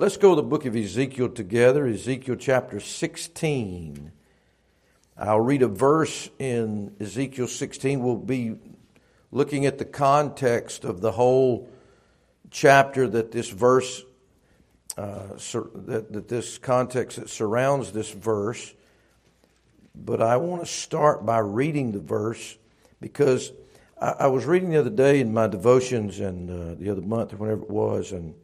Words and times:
Let's 0.00 0.16
go 0.16 0.36
to 0.36 0.36
the 0.36 0.46
book 0.46 0.64
of 0.64 0.76
Ezekiel 0.76 1.28
together, 1.30 1.84
Ezekiel 1.84 2.36
chapter 2.36 2.78
16. 2.78 4.12
I'll 5.16 5.40
read 5.40 5.62
a 5.62 5.66
verse 5.66 6.30
in 6.38 6.94
Ezekiel 7.00 7.48
16. 7.48 7.98
We'll 7.98 8.14
be 8.14 8.54
looking 9.32 9.66
at 9.66 9.78
the 9.78 9.84
context 9.84 10.84
of 10.84 11.00
the 11.00 11.10
whole 11.10 11.68
chapter 12.48 13.08
that 13.08 13.32
this 13.32 13.50
verse, 13.50 14.04
uh, 14.96 15.36
sur- 15.36 15.70
that, 15.74 16.12
that 16.12 16.28
this 16.28 16.58
context 16.58 17.18
that 17.18 17.28
surrounds 17.28 17.90
this 17.90 18.12
verse. 18.12 18.72
But 19.96 20.22
I 20.22 20.36
want 20.36 20.62
to 20.62 20.70
start 20.70 21.26
by 21.26 21.40
reading 21.40 21.90
the 21.90 21.98
verse 21.98 22.56
because 23.00 23.50
I, 24.00 24.10
I 24.10 24.26
was 24.28 24.46
reading 24.46 24.70
the 24.70 24.78
other 24.78 24.90
day 24.90 25.18
in 25.18 25.34
my 25.34 25.48
devotions 25.48 26.20
and 26.20 26.48
uh, 26.48 26.74
the 26.78 26.88
other 26.88 27.02
month 27.02 27.32
or 27.32 27.38
whenever 27.38 27.62
it 27.62 27.70
was, 27.70 28.12
and 28.12 28.36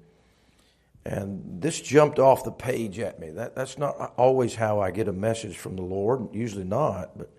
and 1.05 1.61
this 1.61 1.80
jumped 1.80 2.18
off 2.18 2.45
the 2.45 2.52
page 2.52 2.98
at 2.98 3.18
me. 3.18 3.30
That, 3.30 3.54
that's 3.54 3.79
not 3.79 4.14
always 4.17 4.54
how 4.54 4.81
I 4.81 4.90
get 4.90 5.08
a 5.08 5.13
message 5.13 5.57
from 5.57 5.77
the 5.77 5.82
Lord, 5.82 6.35
usually 6.35 6.64
not, 6.64 7.17
but, 7.18 7.30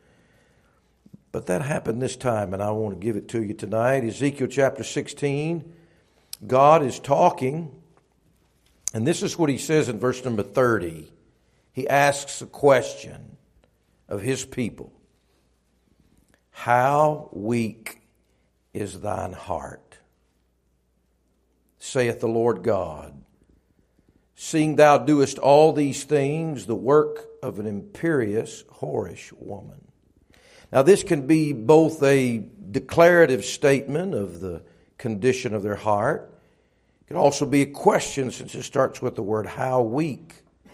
but 1.32 1.48
that 1.48 1.62
happened 1.64 2.02
this 2.02 2.16
time, 2.16 2.54
and 2.54 2.62
I 2.62 2.72
want 2.72 3.00
to 3.00 3.04
give 3.04 3.16
it 3.16 3.28
to 3.30 3.42
you 3.42 3.54
tonight. 3.54 4.04
Ezekiel 4.04 4.48
chapter 4.48 4.84
16. 4.84 5.74
God 6.46 6.84
is 6.84 7.00
talking, 7.00 7.72
and 8.94 9.08
this 9.08 9.24
is 9.24 9.38
what 9.38 9.50
he 9.50 9.58
says 9.58 9.90
in 9.90 10.00
verse 10.00 10.24
number 10.24 10.44
30. 10.44 11.12
He 11.74 11.88
asks 11.88 12.42
a 12.42 12.46
question 12.46 13.38
of 14.08 14.22
his 14.22 14.46
people 14.46 14.94
How 16.52 17.30
weak 17.34 18.02
is 18.74 19.00
thine 19.00 19.34
heart? 19.34 19.82
saith 21.86 22.20
the 22.20 22.28
Lord 22.28 22.64
God. 22.64 23.25
Seeing 24.36 24.76
thou 24.76 24.98
doest 24.98 25.40
all 25.40 25.72
these 25.72 26.04
things, 26.04 26.66
the 26.66 26.76
work 26.76 27.30
of 27.42 27.58
an 27.58 27.66
imperious, 27.66 28.64
whorish 28.70 29.32
woman. 29.34 29.82
Now, 30.74 30.82
this 30.82 31.04
can 31.04 31.26
be 31.26 31.54
both 31.54 32.04
a 32.04 32.44
declarative 32.72 33.46
statement 33.46 34.14
of 34.14 34.42
the 34.42 34.62
condition 34.98 35.54
of 35.54 35.64
their 35.64 35.76
heart. 35.76 36.34
It 37.02 37.08
could 37.08 37.18
also 37.18 37.46
be 37.46 37.62
a 37.62 37.68
question 37.68 38.30
since 38.32 38.56
it 38.56 38.64
starts 38.64 39.02
with 39.02 39.16
the 39.16 39.24
word 39.24 39.46
how 39.46 39.82
weak. 39.82 40.44
It 40.66 40.72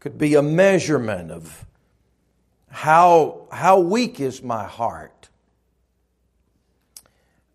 could 0.00 0.16
be 0.16 0.34
a 0.34 0.42
measurement 0.42 1.30
of 1.30 1.66
how, 2.70 3.46
how 3.52 3.80
weak 3.80 4.20
is 4.20 4.42
my 4.42 4.64
heart? 4.64 5.28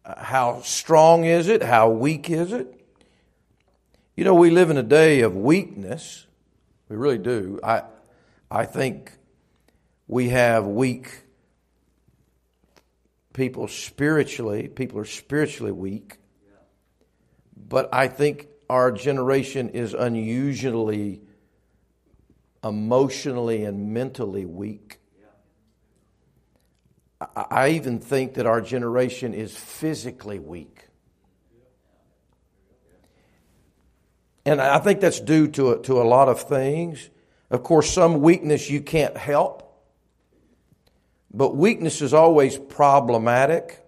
Uh, 0.05 0.23
how 0.23 0.61
strong 0.61 1.25
is 1.25 1.47
it? 1.47 1.63
How 1.63 1.89
weak 1.89 2.29
is 2.29 2.53
it? 2.53 2.78
You 4.19 4.25
know, 4.25 4.33
we 4.33 4.49
live 4.49 4.69
in 4.69 4.75
a 4.75 4.83
day 4.83 5.21
of 5.21 5.33
weakness. 5.33 6.27
We 6.89 6.97
really 6.97 7.17
do. 7.17 7.57
I, 7.63 7.83
I 8.51 8.65
think 8.65 9.13
we 10.09 10.27
have 10.27 10.65
weak 10.65 11.21
people 13.31 13.69
spiritually. 13.69 14.67
People 14.67 14.99
are 14.99 15.05
spiritually 15.05 15.71
weak. 15.71 16.17
But 17.55 17.93
I 17.93 18.09
think 18.09 18.49
our 18.69 18.91
generation 18.91 19.69
is 19.69 19.93
unusually 19.93 21.21
emotionally 22.61 23.63
and 23.63 23.93
mentally 23.93 24.45
weak. 24.45 24.99
I 27.37 27.69
even 27.69 27.99
think 27.99 28.33
that 28.33 28.45
our 28.45 28.59
generation 28.59 29.33
is 29.33 29.55
physically 29.55 30.39
weak. 30.39 30.88
And 34.49 34.59
I 34.59 34.79
think 34.79 34.99
that's 34.99 35.19
due 35.19 35.47
to 35.49 35.73
a, 35.73 35.81
to 35.83 36.01
a 36.01 36.05
lot 36.05 36.27
of 36.27 36.41
things. 36.41 37.11
Of 37.51 37.61
course, 37.61 37.87
some 37.87 38.21
weakness 38.21 38.67
you 38.67 38.81
can't 38.81 39.15
help, 39.15 39.61
but 41.31 41.55
weakness 41.55 42.01
is 42.01 42.15
always 42.15 42.57
problematic. 42.57 43.85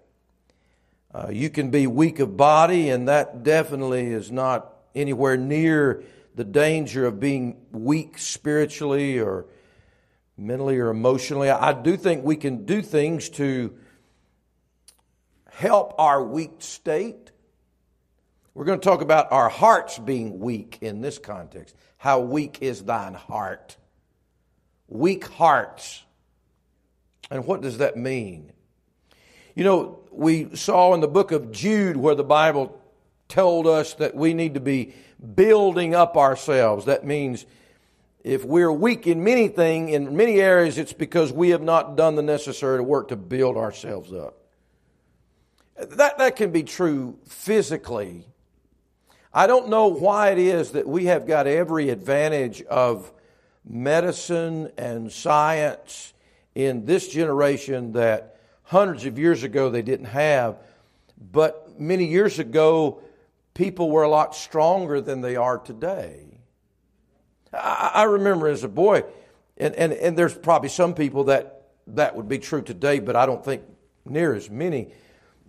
Uh, 1.12 1.30
you 1.32 1.50
can 1.50 1.72
be 1.72 1.88
weak 1.88 2.20
of 2.20 2.38
body, 2.38 2.90
and 2.90 3.08
that 3.08 3.42
definitely 3.42 4.12
is 4.12 4.32
not 4.32 4.72
anywhere 4.94 5.36
near 5.36 6.04
the 6.36 6.44
danger 6.44 7.08
of 7.08 7.20
being 7.20 7.58
weak 7.72 8.20
spiritually 8.20 9.20
or 9.20 9.48
mentally 10.38 10.78
or 10.78 10.90
emotionally. 10.90 11.50
I 11.50 11.74
do 11.74 11.98
think 11.98 12.24
we 12.24 12.36
can 12.36 12.66
do 12.66 12.84
things 12.84 13.30
to 13.30 13.76
help 15.50 15.96
our 15.98 16.24
weak 16.24 16.52
state. 16.60 17.21
We're 18.54 18.66
going 18.66 18.80
to 18.80 18.84
talk 18.84 19.02
about 19.02 19.32
our 19.32 19.50
hearts 19.50 19.98
being 19.98 20.40
weak 20.40 20.80
in 20.82 21.02
this 21.02 21.18
context. 21.18 21.76
How 21.98 22.20
weak 22.20 22.58
is 22.62 22.84
thine 22.84 23.14
heart? 23.14 23.78
Weak 24.88 25.26
hearts. 25.26 26.04
And 27.30 27.46
what 27.46 27.62
does 27.62 27.78
that 27.78 27.96
mean? 27.96 28.52
You 29.56 29.64
know, 29.64 30.00
we 30.12 30.54
saw 30.56 30.94
in 30.94 31.00
the 31.00 31.08
book 31.08 31.32
of 31.32 31.52
Jude 31.52 31.96
where 31.96 32.16
the 32.16 32.26
Bible 32.26 32.78
told 33.30 33.68
us 33.68 33.94
that 33.96 34.16
we 34.16 34.34
need 34.34 34.56
to 34.56 34.60
be 34.60 34.94
building 35.36 35.96
up 35.96 36.18
ourselves. 36.18 36.86
That 36.86 37.06
means 37.06 37.46
if 38.22 38.44
we're 38.44 38.72
weak 38.72 39.08
in 39.08 39.24
many 39.24 39.48
things, 39.48 39.92
in 39.92 40.18
many 40.18 40.42
areas, 40.42 40.78
it's 40.78 40.94
because 40.94 41.32
we 41.32 41.52
have 41.52 41.62
not 41.62 41.96
done 41.96 42.16
the 42.16 42.22
necessary 42.22 42.82
work 42.82 43.08
to 43.10 43.16
build 43.16 43.56
ourselves 43.56 44.12
up. 44.12 44.38
That, 45.78 46.18
that 46.18 46.36
can 46.36 46.52
be 46.52 46.64
true 46.64 47.18
physically 47.26 48.26
I 49.34 49.48
don't 49.48 49.70
know 49.70 49.88
why 49.88 50.32
it 50.32 50.38
is 50.38 50.72
that 50.72 50.88
we 50.88 51.06
have 51.06 51.26
got 51.26 51.48
every 51.48 51.90
advantage 51.90 52.62
of 52.64 53.12
medicine 53.64 54.72
and 54.78 55.12
science 55.12 56.14
in 56.54 56.86
this 56.86 57.08
generation 57.08 57.94
that 57.94 58.36
hundreds 58.64 59.06
of 59.06 59.18
years 59.18 59.44
ago 59.44 59.70
they 59.70 59.82
didn't 59.82 60.08
have. 60.08 60.58
But 61.32 61.80
many 61.80 62.06
years 62.06 62.40
ago, 62.40 63.02
people 63.54 63.90
were 63.90 64.04
a 64.04 64.10
lot 64.10 64.36
stronger 64.36 65.00
than 65.00 65.22
they 65.22 65.38
are 65.38 65.58
today. 65.58 66.26
I, 67.54 67.92
I 67.96 68.04
remember 68.04 68.48
as 68.48 68.66
a 68.66 68.70
boy, 68.70 69.04
and, 69.58 69.74
and, 69.76 69.94
and 69.94 70.18
there's 70.18 70.34
probably 70.34 70.70
some 70.70 70.94
people 70.94 71.26
that 71.26 71.58
that 71.88 72.16
would 72.16 72.28
be 72.28 72.40
true 72.40 72.62
today, 72.62 73.00
but 73.00 73.16
I 73.16 73.26
don't 73.26 73.44
think 73.44 73.64
near 74.06 74.34
as 74.34 74.50
many 74.50 74.94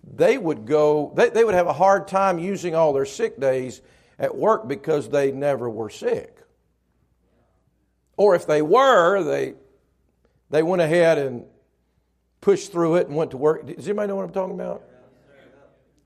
they 0.04 0.36
would 0.38 0.66
go, 0.66 1.12
they, 1.16 1.30
they 1.30 1.44
would 1.44 1.54
have 1.54 1.66
a 1.66 1.72
hard 1.72 2.08
time 2.08 2.38
using 2.38 2.74
all 2.74 2.92
their 2.92 3.06
sick 3.06 3.38
days 3.38 3.80
at 4.18 4.36
work 4.36 4.68
because 4.68 5.08
they 5.08 5.32
never 5.32 5.68
were 5.68 5.90
sick. 5.90 6.36
Or 8.16 8.34
if 8.34 8.46
they 8.46 8.62
were, 8.62 9.22
they, 9.22 9.54
they 10.50 10.62
went 10.62 10.82
ahead 10.82 11.18
and 11.18 11.44
pushed 12.40 12.72
through 12.72 12.96
it 12.96 13.06
and 13.06 13.16
went 13.16 13.30
to 13.30 13.36
work. 13.36 13.66
Does 13.66 13.86
anybody 13.86 14.08
know 14.08 14.16
what 14.16 14.24
I'm 14.24 14.32
talking 14.32 14.54
about? 14.54 14.82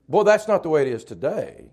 Boy, 0.07 0.23
that's 0.23 0.47
not 0.47 0.63
the 0.63 0.69
way 0.69 0.83
it 0.83 0.87
is 0.87 1.03
today. 1.03 1.69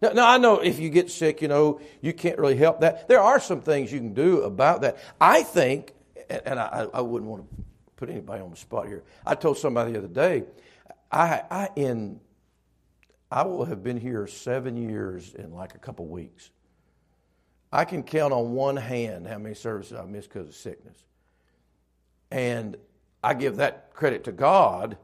Now, 0.00 0.10
now, 0.10 0.28
I 0.28 0.38
know 0.38 0.60
if 0.60 0.78
you 0.78 0.90
get 0.90 1.10
sick, 1.10 1.40
you 1.40 1.48
know, 1.48 1.80
you 2.02 2.12
can't 2.12 2.38
really 2.38 2.56
help 2.56 2.80
that. 2.80 3.08
There 3.08 3.20
are 3.20 3.40
some 3.40 3.62
things 3.62 3.90
you 3.90 3.98
can 3.98 4.12
do 4.12 4.42
about 4.42 4.82
that. 4.82 4.98
I 5.20 5.42
think, 5.42 5.92
and 6.28 6.60
I, 6.60 6.86
I 6.92 7.00
wouldn't 7.00 7.30
want 7.30 7.48
to 7.48 7.64
put 7.96 8.10
anybody 8.10 8.42
on 8.42 8.50
the 8.50 8.56
spot 8.56 8.86
here. 8.86 9.02
I 9.26 9.34
told 9.34 9.56
somebody 9.56 9.92
the 9.92 9.98
other 9.98 10.08
day, 10.08 10.44
I, 11.14 11.42
I 11.48 11.68
in 11.76 12.20
I 13.30 13.44
will 13.44 13.64
have 13.64 13.82
been 13.82 13.96
here 13.96 14.26
seven 14.26 14.76
years 14.76 15.34
in 15.34 15.52
like 15.52 15.74
a 15.74 15.78
couple 15.78 16.06
weeks. 16.06 16.50
I 17.72 17.84
can 17.84 18.02
count 18.02 18.32
on 18.32 18.52
one 18.52 18.76
hand 18.76 19.26
how 19.26 19.38
many 19.38 19.54
services 19.54 19.96
I've 19.98 20.08
missed 20.08 20.28
because 20.28 20.48
of 20.48 20.54
sickness. 20.54 20.96
And 22.30 22.76
I 23.22 23.34
give 23.34 23.56
that 23.56 23.92
credit 23.94 24.24
to 24.24 24.32
God. 24.32 24.96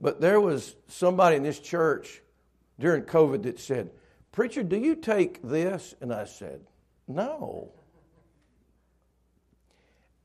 But 0.00 0.20
there 0.20 0.40
was 0.40 0.76
somebody 0.88 1.36
in 1.36 1.42
this 1.42 1.58
church 1.58 2.22
during 2.78 3.02
COVID 3.02 3.42
that 3.44 3.58
said, 3.58 3.90
Preacher, 4.32 4.62
do 4.62 4.76
you 4.76 4.94
take 4.94 5.42
this? 5.42 5.94
And 6.00 6.12
I 6.12 6.24
said, 6.24 6.60
No. 7.06 7.72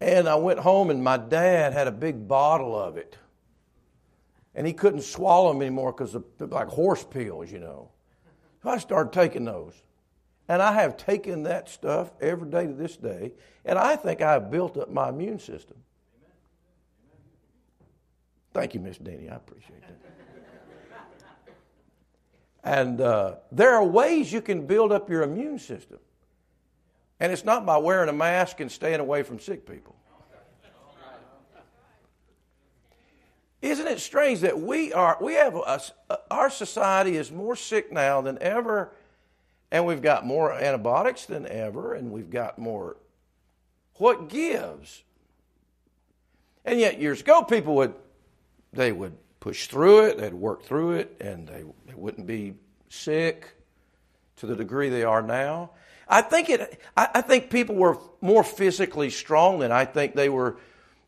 And 0.01 0.27
I 0.27 0.35
went 0.35 0.59
home, 0.59 0.89
and 0.89 1.03
my 1.03 1.17
dad 1.17 1.73
had 1.73 1.87
a 1.87 1.91
big 1.91 2.27
bottle 2.27 2.77
of 2.77 2.97
it 2.97 3.17
and 4.55 4.65
he 4.65 4.73
couldn't 4.73 5.01
swallow 5.01 5.51
them 5.51 5.61
anymore 5.61 5.91
because 5.91 6.15
of 6.15 6.23
like 6.39 6.67
horse 6.67 7.03
pills, 7.03 7.51
you 7.51 7.59
know. 7.59 7.89
So 8.63 8.69
I 8.69 8.77
started 8.77 9.13
taking 9.13 9.45
those. 9.45 9.73
And 10.47 10.61
I 10.61 10.73
have 10.73 10.95
taken 10.95 11.43
that 11.43 11.69
stuff 11.69 12.11
every 12.21 12.49
day 12.49 12.67
to 12.67 12.73
this 12.73 12.97
day, 12.97 13.31
and 13.65 13.79
I 13.79 13.95
think 13.95 14.21
I 14.21 14.33
have 14.33 14.51
built 14.51 14.77
up 14.77 14.91
my 14.91 15.09
immune 15.09 15.39
system. 15.39 15.77
Thank 18.53 18.73
you, 18.75 18.79
Miss 18.79 18.97
Denny. 18.97 19.27
I 19.27 19.35
appreciate 19.35 19.81
that. 19.81 21.57
and 22.63 23.01
uh, 23.01 23.35
there 23.51 23.73
are 23.73 23.83
ways 23.83 24.31
you 24.31 24.39
can 24.39 24.67
build 24.67 24.91
up 24.91 25.09
your 25.09 25.23
immune 25.23 25.59
system. 25.59 25.99
And 27.19 27.31
it's 27.31 27.43
not 27.43 27.65
by 27.65 27.77
wearing 27.77 28.09
a 28.09 28.13
mask 28.13 28.59
and 28.59 28.71
staying 28.71 28.99
away 28.99 29.23
from 29.23 29.39
sick 29.39 29.67
people. 29.67 29.95
Isn't 33.61 33.87
it 33.87 33.99
strange 33.99 34.41
that 34.41 34.59
we 34.59 34.93
are, 34.93 35.17
we 35.19 35.33
have, 35.33 35.55
a, 35.55 35.81
our 36.29 36.49
society 36.49 37.17
is 37.17 37.31
more 37.31 37.55
sick 37.55 37.91
now 37.91 38.21
than 38.21 38.37
ever, 38.41 38.91
and 39.71 39.85
we've 39.85 40.01
got 40.01 40.25
more 40.25 40.53
antibiotics 40.53 41.25
than 41.25 41.47
ever, 41.47 41.93
and 41.93 42.11
we've 42.11 42.29
got 42.29 42.59
more. 42.59 42.97
What 43.95 44.29
gives? 44.29 45.03
And 46.63 46.79
yet, 46.79 46.99
years 46.99 47.21
ago, 47.21 47.43
people 47.43 47.75
would 47.75 47.93
they 48.73 48.91
would 48.91 49.15
push 49.39 49.67
through 49.67 50.05
it, 50.05 50.17
they'd 50.17 50.33
work 50.33 50.63
through 50.63 50.91
it, 50.93 51.15
and 51.21 51.47
they, 51.47 51.63
they 51.85 51.93
wouldn't 51.93 52.27
be 52.27 52.55
sick 52.89 53.55
to 54.37 54.45
the 54.45 54.55
degree 54.55 54.89
they 54.89 55.03
are 55.03 55.21
now. 55.21 55.71
I 56.07 56.21
think 56.21 56.49
it. 56.49 56.81
I, 56.95 57.09
I 57.15 57.21
think 57.21 57.49
people 57.49 57.75
were 57.75 57.97
more 58.21 58.43
physically 58.43 59.09
strong 59.09 59.59
than 59.59 59.71
I 59.71 59.85
think 59.85 60.13
they 60.15 60.29
were. 60.29 60.57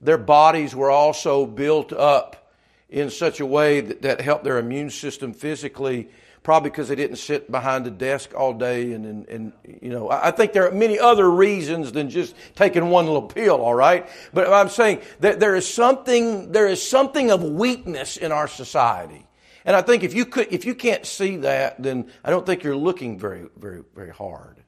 Their 0.02 0.18
bodies 0.18 0.76
were 0.76 0.92
also 0.92 1.46
built 1.46 1.92
up 1.92 2.52
in 2.90 3.10
such 3.10 3.40
a 3.40 3.46
way 3.46 3.82
that, 3.82 4.02
that 4.04 4.22
helped 4.22 4.44
their 4.44 4.60
immune 4.60 4.90
system 4.90 5.34
physically 5.34 6.10
probably 6.48 6.70
because 6.70 6.88
they 6.88 6.96
didn't 6.96 7.18
sit 7.18 7.52
behind 7.52 7.86
a 7.86 7.92
desk 7.92 8.34
all 8.34 8.54
day 8.54 8.94
and, 8.94 9.06
and, 9.06 9.28
and, 9.28 9.52
you 9.82 9.90
know 9.90 10.10
i 10.10 10.32
think 10.32 10.54
there 10.54 10.66
are 10.66 10.72
many 10.72 10.98
other 10.98 11.30
reasons 11.30 11.92
than 11.92 12.10
just 12.10 12.34
taking 12.56 12.90
one 12.90 13.06
little 13.06 13.22
pill 13.22 13.62
all 13.62 13.74
right? 13.74 14.08
But 14.34 14.48
i'm 14.54 14.70
saying 14.70 15.02
that 15.20 15.42
there 15.42 15.58
is 15.58 15.68
something 15.68 16.54
there 16.54 16.68
is 16.68 16.82
something 16.82 17.32
of 17.32 17.44
weakness 17.44 18.16
in 18.16 18.32
our 18.32 18.48
society. 18.48 19.28
And 19.66 19.76
i 19.76 19.82
think 19.82 20.04
if 20.04 20.14
you 20.14 20.24
could 20.26 20.48
if 20.50 20.64
you 20.64 20.74
can't 20.74 21.06
see 21.06 21.36
that 21.38 21.84
then 21.84 22.10
i 22.24 22.30
don't 22.30 22.46
think 22.46 22.64
you're 22.64 22.78
looking 22.78 23.20
very 23.20 23.48
very 23.58 23.84
very 23.94 24.12
hard. 24.12 24.64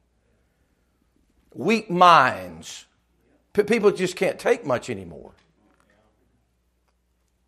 Weak 1.56 1.90
minds 1.90 2.88
people 3.68 3.92
just 3.92 4.16
can't 4.16 4.40
take 4.40 4.66
much 4.66 4.90
anymore 4.90 5.32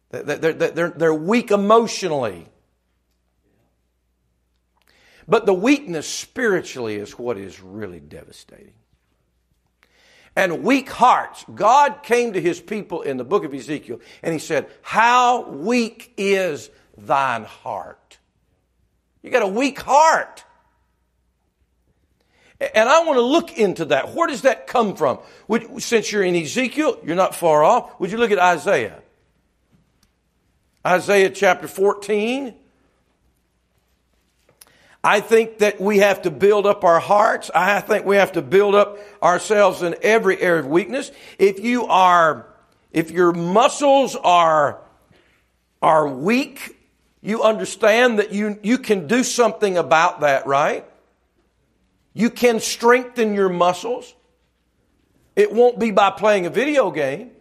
they're, 0.10 0.54
they're, 0.54 0.90
they're 0.90 1.14
weak 1.14 1.52
emotionally 1.52 2.52
but 5.32 5.46
the 5.46 5.54
weakness 5.54 6.08
spiritually 6.08 6.96
is 6.96 7.18
what 7.18 7.38
is 7.38 7.62
really 7.62 8.02
devastating. 8.02 8.74
And 10.36 10.62
weak 10.64 10.90
hearts. 10.90 11.46
God 11.56 12.04
came 12.04 12.34
to 12.34 12.42
his 12.42 12.60
people 12.60 13.02
in 13.02 13.16
the 13.16 13.24
book 13.24 13.46
of 13.46 13.54
Ezekiel 13.54 14.02
and 14.24 14.34
he 14.34 14.40
said, 14.40 14.70
How 14.82 15.50
weak 15.50 16.14
is 16.18 16.70
thine 16.98 17.44
heart? 17.44 18.18
You 19.22 19.30
got 19.30 19.44
a 19.44 19.48
weak 19.48 19.80
heart. 19.80 20.44
And 22.76 22.88
I 22.88 23.04
want 23.04 23.18
to 23.18 23.22
look 23.22 23.58
into 23.58 23.86
that. 23.86 24.14
Where 24.14 24.28
does 24.28 24.44
that 24.44 24.68
come 24.68 24.96
from? 24.96 25.18
Would, 25.48 25.82
since 25.82 26.12
you're 26.12 26.24
in 26.24 26.36
Ezekiel, 26.36 27.00
you're 27.04 27.16
not 27.16 27.34
far 27.34 27.64
off. 27.64 28.00
Would 28.00 28.12
you 28.12 28.20
look 28.20 28.30
at 28.30 28.38
Isaiah? 28.38 29.02
Isaiah 30.86 31.32
chapter 31.32 31.68
14. 31.68 32.54
I 35.04 35.20
think 35.20 35.58
that 35.60 35.82
we 35.82 35.98
have 36.00 36.22
to 36.24 36.32
build 36.32 36.68
up 36.68 36.84
our 36.84 37.00
hearts. 37.00 37.50
I 37.56 37.82
think 37.82 38.06
we 38.06 38.18
have 38.18 38.34
to 38.34 38.44
build 38.44 38.76
up 38.76 39.00
ourselves 39.24 39.82
in 39.82 39.96
every 40.04 40.40
area 40.40 40.60
of 40.60 40.68
weakness. 40.68 41.12
If 41.40 41.60
you 41.60 41.88
are, 41.88 42.46
if 42.92 43.10
your 43.10 43.32
muscles 43.32 44.16
are, 44.16 44.82
are 45.82 46.08
weak, 46.08 46.78
you 47.22 47.42
understand 47.42 48.20
that 48.20 48.32
you, 48.32 48.60
you 48.62 48.78
can 48.78 49.08
do 49.08 49.24
something 49.24 49.80
about 49.80 50.22
that, 50.22 50.46
right? 50.46 50.86
You 52.14 52.30
can 52.30 52.60
strengthen 52.60 53.34
your 53.34 53.50
muscles. 53.50 54.14
It 55.36 55.52
won't 55.52 55.80
be 55.80 55.92
by 55.92 56.12
playing 56.12 56.46
a 56.46 56.50
video 56.50 56.92
game. 56.92 57.32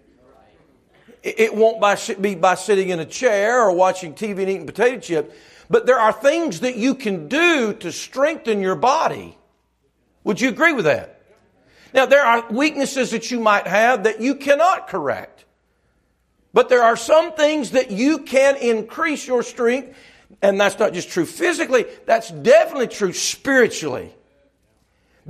It 1.22 1.54
won't 1.54 1.82
be 2.22 2.34
by 2.34 2.54
sitting 2.54 2.88
in 2.88 3.00
a 3.00 3.04
chair 3.04 3.60
or 3.60 3.72
watching 3.72 4.14
TV 4.14 4.38
and 4.38 4.48
eating 4.48 4.66
potato 4.66 4.98
chips 5.00 5.34
but 5.70 5.86
there 5.86 6.00
are 6.00 6.12
things 6.12 6.60
that 6.60 6.76
you 6.76 6.96
can 6.96 7.28
do 7.28 7.72
to 7.74 7.92
strengthen 7.92 8.60
your 8.60 8.74
body. 8.74 9.38
Would 10.24 10.40
you 10.40 10.48
agree 10.48 10.72
with 10.72 10.84
that? 10.86 11.22
Now, 11.94 12.06
there 12.06 12.24
are 12.24 12.44
weaknesses 12.50 13.12
that 13.12 13.30
you 13.30 13.38
might 13.38 13.68
have 13.68 14.02
that 14.02 14.20
you 14.20 14.34
cannot 14.34 14.88
correct. 14.88 15.44
But 16.52 16.68
there 16.68 16.82
are 16.82 16.96
some 16.96 17.34
things 17.34 17.70
that 17.70 17.92
you 17.92 18.18
can 18.18 18.56
increase 18.56 19.28
your 19.28 19.44
strength, 19.44 19.96
and 20.42 20.60
that's 20.60 20.78
not 20.78 20.92
just 20.92 21.08
true 21.08 21.24
physically, 21.24 21.86
that's 22.04 22.30
definitely 22.30 22.88
true 22.88 23.12
spiritually. 23.12 24.12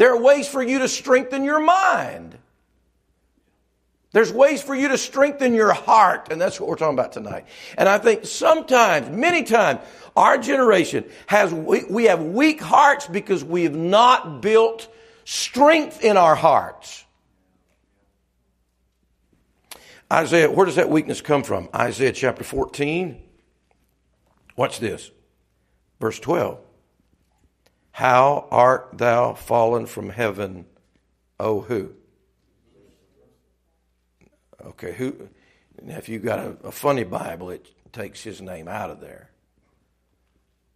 There 0.00 0.14
are 0.14 0.19
ways 0.19 0.49
for 0.49 0.62
you 0.62 0.79
to 0.79 0.88
strengthen 0.88 1.44
your 1.44 1.61
mind. 1.61 2.38
There's 4.12 4.32
ways 4.32 4.62
for 4.62 4.75
you 4.75 4.88
to 4.88 4.97
strengthen 4.97 5.52
your 5.52 5.75
heart, 5.75 6.29
and 6.32 6.41
that's 6.41 6.58
what 6.58 6.70
we're 6.70 6.76
talking 6.76 6.99
about 6.99 7.12
tonight. 7.12 7.44
And 7.76 7.87
I 7.87 7.99
think 7.99 8.25
sometimes, 8.25 9.11
many 9.11 9.43
times, 9.43 9.81
our 10.17 10.38
generation 10.38 11.05
has, 11.26 11.52
we, 11.52 11.85
we 11.85 12.05
have 12.05 12.23
weak 12.23 12.62
hearts 12.62 13.08
because 13.08 13.44
we 13.44 13.64
have 13.64 13.76
not 13.76 14.41
built 14.41 14.88
strength 15.26 16.02
in 16.02 16.17
our 16.17 16.35
hearts. 16.35 17.05
Isaiah, 20.11 20.50
where 20.50 20.64
does 20.64 20.76
that 20.76 20.88
weakness 20.88 21.20
come 21.20 21.43
from? 21.43 21.69
Isaiah 21.75 22.12
chapter 22.12 22.43
14. 22.43 23.20
Watch 24.56 24.81
this. 24.81 25.11
Verse 26.00 26.19
12. 26.19 26.58
How 28.00 28.49
art 28.50 28.93
thou 28.94 29.35
fallen 29.35 29.85
from 29.85 30.08
heaven, 30.08 30.64
O 31.38 31.61
who? 31.61 31.91
Okay, 34.64 34.94
who? 34.94 35.29
If 35.87 36.08
you've 36.08 36.25
got 36.25 36.38
a, 36.38 36.56
a 36.64 36.73
funny 36.73 37.05
Bible, 37.05 37.50
it 37.50 37.69
takes 37.93 38.23
his 38.23 38.41
name 38.41 38.69
out 38.69 38.88
of 38.88 39.02
there. 39.02 39.29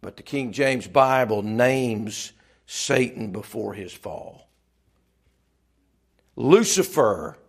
But 0.01 0.17
the 0.17 0.21
King 0.21 0.51
James 0.51 0.85
Bible 0.85 1.41
names 1.41 2.31
Satan 2.67 3.31
before 3.31 3.73
his 3.73 3.91
fall. 3.91 4.47
Lucifer. 6.35 7.39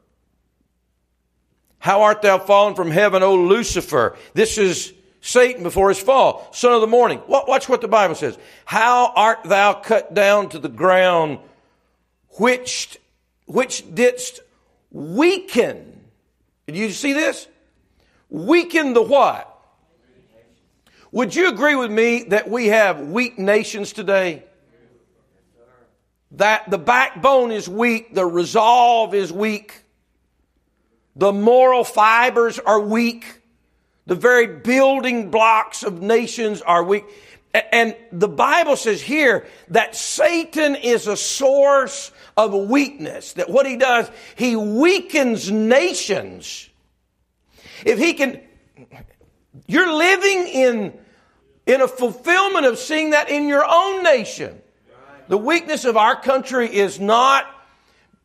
How 1.81 2.01
art 2.01 2.23
thou 2.23 2.39
fallen 2.39 2.77
from 2.77 2.91
heaven, 2.91 3.23
O 3.23 3.35
Lucifer? 3.35 4.17
This 4.33 4.57
is 4.57 4.95
Satan 5.27 5.65
before 5.65 5.89
his 5.89 5.99
fall, 5.99 6.49
son 6.53 6.73
of 6.73 6.81
the 6.81 6.87
morning. 6.87 7.21
Watch 7.27 7.69
what 7.69 7.81
the 7.81 7.89
Bible 7.89 8.15
says. 8.15 8.39
How 8.65 9.13
art 9.17 9.43
thou 9.45 9.75
cut 9.75 10.15
down 10.15 10.51
to 10.51 10.61
the 10.61 10.69
ground, 10.69 11.41
which, 12.39 12.97
which 13.47 13.85
didst 13.93 14.39
weaken? 14.93 16.01
Did 16.69 16.77
you 16.77 16.91
see 16.91 17.13
this? 17.13 17.49
Weaken 18.31 18.95
the 18.95 19.03
what? 19.03 19.53
Would 21.11 21.35
you 21.35 21.49
agree 21.49 21.75
with 21.75 21.91
me 21.91 22.25
that 22.29 22.49
we 22.49 22.69
have 22.69 23.01
weak 23.01 23.37
nations 23.37 23.93
today? 23.93 24.45
That 26.33 26.71
the 26.71 26.79
backbone 26.79 27.51
is 27.51 27.69
weak, 27.69 28.15
the 28.15 28.27
resolve 28.27 29.13
is 29.13 29.33
weak, 29.33 29.83
the 31.17 31.33
moral 31.33 31.83
fibers 31.83 32.61
are 32.61 32.79
weak, 32.79 33.36
the 34.07 34.15
very 34.15 34.47
building 34.47 35.31
blocks 35.31 35.83
of 35.83 36.01
nations 36.01 36.63
are 36.63 36.83
weak. 36.83 37.05
And 37.73 37.97
the 38.13 38.29
Bible 38.29 38.77
says 38.77 39.01
here 39.01 39.47
that 39.69 39.97
Satan 39.97 40.77
is 40.77 41.07
a 41.07 41.17
source 41.17 42.13
of 42.37 42.53
weakness. 42.53 43.33
That 43.35 43.49
what 43.49 43.67
he 43.67 43.77
does, 43.77 44.11
he 44.37 44.57
weakens 44.57 45.51
nations. 45.51 46.69
If 47.85 47.99
he 47.99 48.13
can, 48.13 48.41
you're 49.67 49.93
living 49.93 50.49
in 50.49 50.99
in 51.67 51.81
a 51.81 51.89
fulfillment 51.89 52.65
of 52.65 52.79
seeing 52.79 53.11
that 53.11 53.29
in 53.29 53.49
your 53.49 53.65
own 53.69 54.03
nation. 54.03 54.61
The 55.29 55.39
weakness 55.39 55.85
of 55.85 55.97
our 55.97 56.21
country 56.21 56.73
is 56.73 57.01
not 57.01 57.47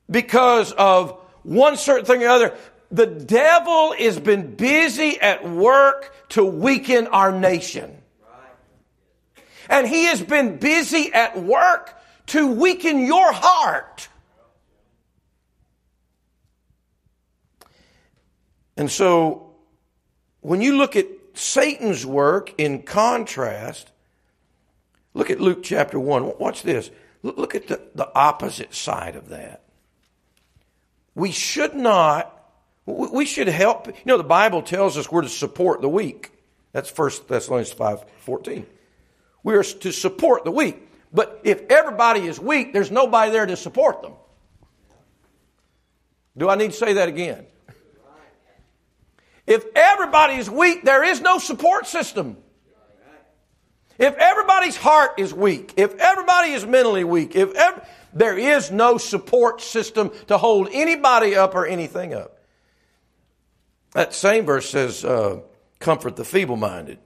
because 0.10 0.72
of 0.74 1.18
one 1.44 1.76
certain 1.76 2.06
thing 2.06 2.24
or 2.24 2.28
other. 2.28 2.58
The 2.92 3.06
devil 3.06 3.94
has 3.94 4.20
been 4.20 4.56
busy 4.56 5.20
at 5.20 5.48
work 5.48 6.14
to 6.30 6.44
weaken 6.44 7.08
our 7.08 7.32
nation. 7.32 7.98
And 9.70 9.88
he 9.88 10.06
has 10.06 10.22
been 10.22 10.58
busy 10.58 11.14
at 11.14 11.42
work 11.42 11.98
to 12.28 12.48
weaken 12.48 13.06
your 13.06 13.32
heart. 13.32 14.10
And 18.76 18.92
so, 18.92 19.54
when 20.42 20.62
you 20.62 20.76
look 20.76 20.96
at 20.96 21.08
Satan's 21.34 22.06
work 22.06 22.54
in 22.58 22.84
contrast, 22.84 23.92
look 25.14 25.30
at 25.30 25.40
Luke 25.40 25.64
chapter 25.64 26.00
1. 26.00 26.34
Watch 26.40 26.64
this. 26.64 26.92
Look 27.24 27.54
at 27.56 27.68
the, 27.68 27.82
the 27.94 28.12
opposite 28.16 28.74
side 28.74 29.16
of 29.16 29.30
that. 29.30 29.62
We 31.14 31.32
should 31.32 31.76
not, 31.76 32.41
we 32.86 33.26
should 33.26 33.48
help. 33.48 33.88
You 33.88 33.94
know, 34.06 34.18
the 34.18 34.24
Bible 34.24 34.62
tells 34.62 34.98
us 34.98 35.12
we're 35.12 35.22
to 35.22 35.30
support 35.30 35.82
the 35.82 35.90
weak. 35.90 36.32
That's 36.72 36.96
1 36.96 37.12
Thessalonians 37.28 37.72
5 37.72 38.06
14. 38.20 38.66
We 39.44 39.56
are 39.56 39.64
to 39.64 39.92
support 39.92 40.44
the 40.44 40.52
weak. 40.52 40.88
But 41.14 41.42
if 41.44 41.62
everybody 41.70 42.22
is 42.22 42.40
weak, 42.40 42.74
there's 42.74 42.92
nobody 42.92 43.32
there 43.32 43.46
to 43.46 43.58
support 43.58 44.02
them. 44.02 44.14
Do 46.38 46.50
I 46.50 46.56
need 46.56 46.72
to 46.72 46.78
say 46.78 46.94
that 46.94 47.10
again? 47.10 47.46
If 49.46 49.66
everybody 49.76 50.36
is 50.36 50.50
weak, 50.50 50.84
there 50.84 51.04
is 51.04 51.20
no 51.20 51.40
support 51.40 51.88
system. 51.88 52.38
If 53.98 54.16
everybody's 54.16 54.78
heart 54.78 55.20
is 55.20 55.34
weak, 55.34 55.74
if 55.78 55.94
everybody 55.96 56.52
is 56.52 56.66
mentally 56.66 57.04
weak, 57.04 57.36
if 57.36 57.54
ev- 57.54 57.88
there 58.14 58.38
is 58.38 58.72
no 58.72 58.98
support 58.98 59.62
system 59.62 60.12
to 60.28 60.38
hold 60.38 60.70
anybody 60.72 61.36
up 61.36 61.54
or 61.54 61.66
anything 61.66 62.14
up. 62.14 62.41
That 63.94 64.14
same 64.14 64.46
verse 64.46 64.70
says, 64.70 65.04
uh, 65.04 65.42
comfort 65.80 66.16
the 66.16 66.26
feeble 66.26 66.58
minded. 66.58 67.00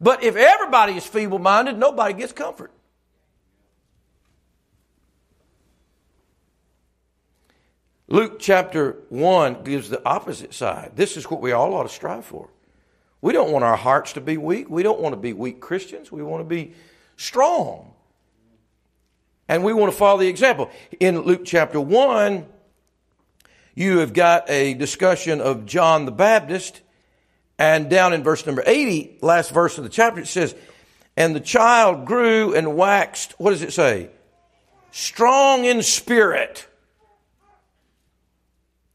But 0.00 0.24
if 0.24 0.34
everybody 0.34 0.94
is 0.96 1.06
feeble 1.06 1.38
minded, 1.38 1.78
nobody 1.78 2.14
gets 2.14 2.32
comfort. 2.32 2.72
Luke 8.08 8.40
chapter 8.40 8.96
1 9.10 9.62
gives 9.62 9.88
the 9.88 10.04
opposite 10.04 10.52
side. 10.52 10.92
This 10.96 11.16
is 11.16 11.30
what 11.30 11.40
we 11.40 11.52
all 11.52 11.72
ought 11.74 11.84
to 11.84 11.88
strive 11.88 12.24
for. 12.24 12.48
We 13.20 13.32
don't 13.32 13.52
want 13.52 13.64
our 13.64 13.76
hearts 13.76 14.14
to 14.14 14.20
be 14.20 14.36
weak. 14.36 14.68
We 14.68 14.82
don't 14.82 14.98
want 14.98 15.12
to 15.12 15.20
be 15.20 15.32
weak 15.32 15.60
Christians. 15.60 16.10
We 16.10 16.22
want 16.22 16.40
to 16.40 16.48
be 16.48 16.72
strong. 17.16 17.92
And 19.46 19.62
we 19.62 19.72
want 19.72 19.92
to 19.92 19.98
follow 19.98 20.18
the 20.18 20.26
example. 20.26 20.70
In 20.98 21.20
Luke 21.20 21.42
chapter 21.44 21.80
1, 21.80 22.46
you 23.74 23.98
have 23.98 24.12
got 24.12 24.50
a 24.50 24.74
discussion 24.74 25.40
of 25.40 25.66
John 25.66 26.04
the 26.04 26.12
Baptist. 26.12 26.80
And 27.58 27.90
down 27.90 28.12
in 28.12 28.22
verse 28.22 28.46
number 28.46 28.62
80, 28.64 29.18
last 29.20 29.50
verse 29.50 29.76
of 29.76 29.84
the 29.84 29.90
chapter, 29.90 30.20
it 30.20 30.28
says, 30.28 30.54
And 31.16 31.36
the 31.36 31.40
child 31.40 32.06
grew 32.06 32.54
and 32.54 32.76
waxed, 32.76 33.34
what 33.38 33.50
does 33.50 33.62
it 33.62 33.72
say? 33.72 34.10
Strong 34.90 35.64
in 35.64 35.82
spirit 35.82 36.66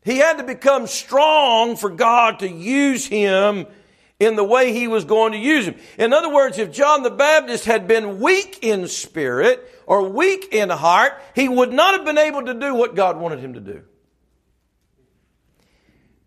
he 0.06 0.18
had 0.18 0.38
to 0.38 0.44
become 0.44 0.86
strong 0.86 1.76
for 1.76 1.90
God 1.90 2.40
to 2.40 2.50
use 2.50 3.08
him 3.08 3.66
in 4.20 4.36
the 4.36 4.44
way 4.44 4.72
he 4.72 4.88
was 4.88 5.04
going 5.04 5.32
to 5.32 5.38
use 5.38 5.66
him. 5.66 5.76
In 5.98 6.14
other 6.14 6.32
words, 6.32 6.60
if 6.60 6.72
John 6.72 7.02
the 7.02 7.10
Baptist 7.10 7.66
had 7.66 7.88
been 7.88 8.20
weak 8.20 8.60
in 8.62 8.88
spirit 8.88 9.68
or 9.88 10.08
weak 10.08 10.50
in 10.54 10.70
heart, 10.70 11.14
he 11.34 11.50
would 11.50 11.74
not 11.74 11.96
have 11.96 12.06
been 12.06 12.20
able 12.20 12.46
to 12.46 12.54
do 12.54 12.76
what 12.76 12.96
God 12.96 13.18
wanted 13.18 13.40
him 13.40 13.56
to 13.56 13.60
do. 13.60 13.82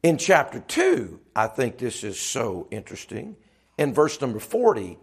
In 0.03 0.17
chapter 0.17 0.61
2, 0.61 1.21
I 1.35 1.49
think 1.49 1.79
this 1.79 2.05
is 2.05 2.21
so 2.21 2.69
interesting. 2.71 3.37
In 3.77 3.95
verse 3.95 4.21
number 4.21 4.39
40, 4.39 4.99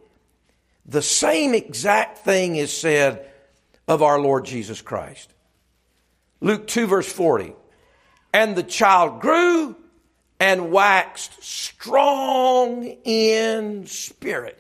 the 0.86 1.02
same 1.02 1.54
exact 1.54 2.20
thing 2.20 2.56
is 2.56 2.76
said 2.76 3.30
of 3.88 4.02
our 4.02 4.20
Lord 4.20 4.46
Jesus 4.46 4.82
Christ. 4.82 5.34
Luke 6.40 6.68
2, 6.68 6.88
verse 6.88 7.12
40. 7.12 7.54
And 8.34 8.56
the 8.56 8.64
child 8.64 9.22
grew 9.22 9.76
and 10.40 10.72
waxed 10.72 11.44
strong 11.44 12.84
in 13.04 13.88
spirit. 13.88 14.60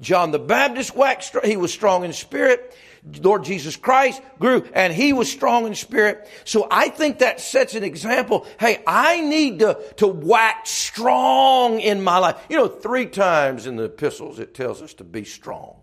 John 0.00 0.32
the 0.32 0.38
Baptist 0.38 0.96
waxed, 0.96 1.36
he 1.44 1.56
was 1.56 1.72
strong 1.72 2.04
in 2.04 2.12
spirit. 2.12 2.76
Lord 3.20 3.44
Jesus 3.44 3.76
Christ 3.76 4.22
grew 4.38 4.66
and 4.74 4.92
he 4.92 5.12
was 5.12 5.30
strong 5.30 5.66
in 5.66 5.74
spirit. 5.74 6.26
So 6.44 6.66
I 6.70 6.88
think 6.88 7.18
that 7.18 7.40
sets 7.40 7.74
an 7.74 7.84
example. 7.84 8.46
Hey, 8.58 8.82
I 8.86 9.20
need 9.20 9.58
to, 9.58 9.78
to 9.96 10.06
wax 10.06 10.70
strong 10.70 11.80
in 11.80 12.02
my 12.02 12.18
life. 12.18 12.42
You 12.48 12.56
know, 12.56 12.68
three 12.68 13.06
times 13.06 13.66
in 13.66 13.76
the 13.76 13.84
epistles 13.84 14.38
it 14.38 14.54
tells 14.54 14.80
us 14.80 14.94
to 14.94 15.04
be 15.04 15.24
strong. 15.24 15.76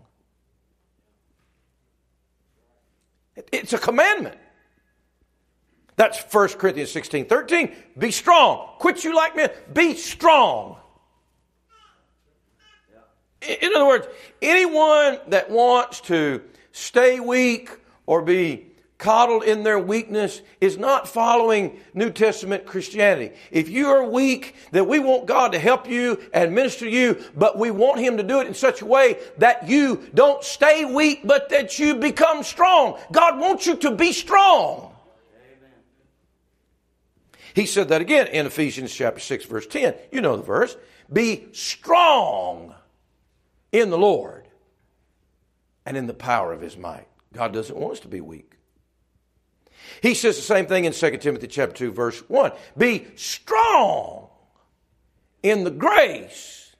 It's 3.50 3.72
a 3.72 3.78
commandment. 3.78 4.36
That's 5.96 6.20
1 6.32 6.48
Corinthians 6.50 6.90
16 6.90 7.26
13. 7.26 7.74
Be 7.98 8.10
strong. 8.10 8.68
Quit 8.78 9.04
you 9.04 9.14
like 9.14 9.36
men. 9.36 9.50
Be 9.72 9.94
strong. 9.94 10.76
In 13.42 13.74
other 13.74 13.86
words, 13.86 14.06
anyone 14.40 15.18
that 15.28 15.50
wants 15.50 16.00
to 16.02 16.42
stay 16.72 17.20
weak 17.20 17.70
or 18.06 18.22
be 18.22 18.72
coddled 19.02 19.42
in 19.42 19.64
their 19.64 19.80
weakness 19.80 20.40
is 20.60 20.78
not 20.78 21.08
following 21.08 21.80
New 21.92 22.08
Testament 22.08 22.64
Christianity. 22.64 23.34
If 23.50 23.68
you 23.68 23.88
are 23.88 24.08
weak, 24.08 24.54
then 24.70 24.86
we 24.86 25.00
want 25.00 25.26
God 25.26 25.52
to 25.52 25.58
help 25.58 25.88
you 25.88 26.22
and 26.32 26.54
minister 26.54 26.88
you, 26.88 27.20
but 27.34 27.58
we 27.58 27.72
want 27.72 27.98
Him 27.98 28.18
to 28.18 28.22
do 28.22 28.40
it 28.40 28.46
in 28.46 28.54
such 28.54 28.80
a 28.80 28.86
way 28.86 29.18
that 29.38 29.68
you 29.68 30.08
don't 30.14 30.44
stay 30.44 30.84
weak, 30.84 31.22
but 31.24 31.48
that 31.48 31.80
you 31.80 31.96
become 31.96 32.44
strong. 32.44 32.96
God 33.10 33.40
wants 33.40 33.66
you 33.66 33.74
to 33.78 33.90
be 33.90 34.12
strong. 34.12 34.94
He 37.54 37.66
said 37.66 37.88
that 37.88 38.00
again 38.00 38.28
in 38.28 38.46
Ephesians 38.46 38.94
chapter 38.94 39.20
6 39.20 39.44
verse 39.46 39.66
10. 39.66 39.94
You 40.12 40.20
know 40.20 40.36
the 40.36 40.44
verse. 40.44 40.76
Be 41.12 41.48
strong 41.50 42.72
in 43.72 43.90
the 43.90 43.98
Lord 43.98 44.41
and 45.84 45.96
in 45.96 46.06
the 46.06 46.14
power 46.14 46.52
of 46.52 46.60
his 46.60 46.76
might. 46.76 47.06
God 47.32 47.52
doesn't 47.52 47.76
want 47.76 47.94
us 47.94 48.00
to 48.00 48.08
be 48.08 48.20
weak. 48.20 48.52
He 50.00 50.14
says 50.14 50.36
the 50.36 50.42
same 50.42 50.66
thing 50.66 50.84
in 50.84 50.92
2 50.92 51.18
Timothy 51.18 51.46
chapter 51.48 51.74
2 51.74 51.92
verse 51.92 52.18
1. 52.28 52.52
Be 52.76 53.06
strong 53.16 54.28
in 55.42 55.64
the 55.64 55.70
grace 55.70 56.74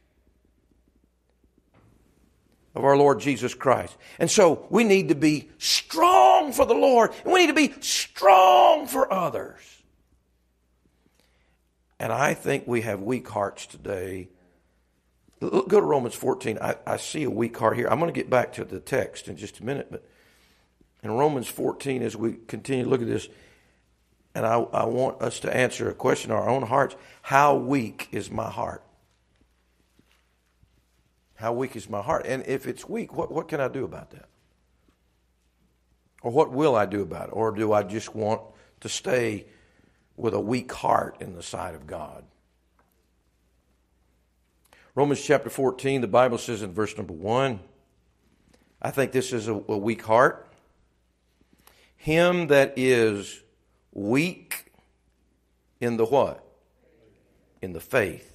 of 2.74 2.84
our 2.84 2.96
Lord 2.96 3.20
Jesus 3.20 3.54
Christ. 3.54 3.96
And 4.18 4.30
so 4.30 4.66
we 4.70 4.84
need 4.84 5.08
to 5.08 5.14
be 5.14 5.50
strong 5.58 6.52
for 6.52 6.64
the 6.64 6.74
Lord 6.74 7.12
and 7.24 7.32
we 7.32 7.40
need 7.40 7.48
to 7.48 7.52
be 7.54 7.74
strong 7.80 8.86
for 8.86 9.12
others. 9.12 9.60
And 11.98 12.12
I 12.12 12.34
think 12.34 12.66
we 12.66 12.80
have 12.80 13.00
weak 13.00 13.28
hearts 13.28 13.66
today. 13.66 14.28
Go 15.50 15.80
to 15.80 15.82
Romans 15.82 16.14
14. 16.14 16.58
I, 16.60 16.76
I 16.86 16.96
see 16.96 17.24
a 17.24 17.30
weak 17.30 17.56
heart 17.56 17.76
here. 17.76 17.88
I'm 17.88 17.98
going 17.98 18.12
to 18.12 18.18
get 18.18 18.30
back 18.30 18.52
to 18.54 18.64
the 18.64 18.80
text 18.80 19.28
in 19.28 19.36
just 19.36 19.60
a 19.60 19.64
minute, 19.64 19.88
but 19.90 20.04
in 21.02 21.10
Romans 21.10 21.48
14, 21.48 22.02
as 22.02 22.16
we 22.16 22.34
continue 22.46 22.84
to 22.84 22.90
look 22.90 23.02
at 23.02 23.08
this, 23.08 23.28
and 24.34 24.46
I, 24.46 24.54
I 24.54 24.84
want 24.84 25.20
us 25.20 25.40
to 25.40 25.54
answer 25.54 25.90
a 25.90 25.94
question 25.94 26.30
in 26.30 26.36
our 26.36 26.48
own 26.48 26.62
hearts 26.62 26.96
How 27.22 27.56
weak 27.56 28.08
is 28.12 28.30
my 28.30 28.50
heart? 28.50 28.82
How 31.34 31.52
weak 31.52 31.74
is 31.74 31.90
my 31.90 32.02
heart? 32.02 32.24
And 32.26 32.44
if 32.46 32.66
it's 32.66 32.88
weak, 32.88 33.14
what, 33.14 33.32
what 33.32 33.48
can 33.48 33.60
I 33.60 33.68
do 33.68 33.84
about 33.84 34.10
that? 34.12 34.28
Or 36.22 36.30
what 36.30 36.52
will 36.52 36.76
I 36.76 36.86
do 36.86 37.02
about 37.02 37.28
it? 37.28 37.32
Or 37.32 37.50
do 37.50 37.72
I 37.72 37.82
just 37.82 38.14
want 38.14 38.42
to 38.80 38.88
stay 38.88 39.46
with 40.16 40.34
a 40.34 40.40
weak 40.40 40.72
heart 40.72 41.16
in 41.20 41.34
the 41.34 41.42
sight 41.42 41.74
of 41.74 41.86
God. 41.86 42.24
Romans 44.94 45.22
chapter 45.22 45.48
14, 45.48 46.02
the 46.02 46.06
Bible 46.06 46.36
says 46.36 46.62
in 46.62 46.72
verse 46.72 46.96
number 46.96 47.14
1, 47.14 47.60
I 48.82 48.90
think 48.90 49.12
this 49.12 49.32
is 49.32 49.48
a, 49.48 49.54
a 49.54 49.78
weak 49.78 50.02
heart. 50.02 50.46
Him 51.96 52.48
that 52.48 52.74
is 52.76 53.40
weak 53.92 54.72
in 55.80 55.96
the 55.96 56.04
what? 56.04 56.44
In 57.62 57.72
the 57.72 57.80
faith. 57.80 58.28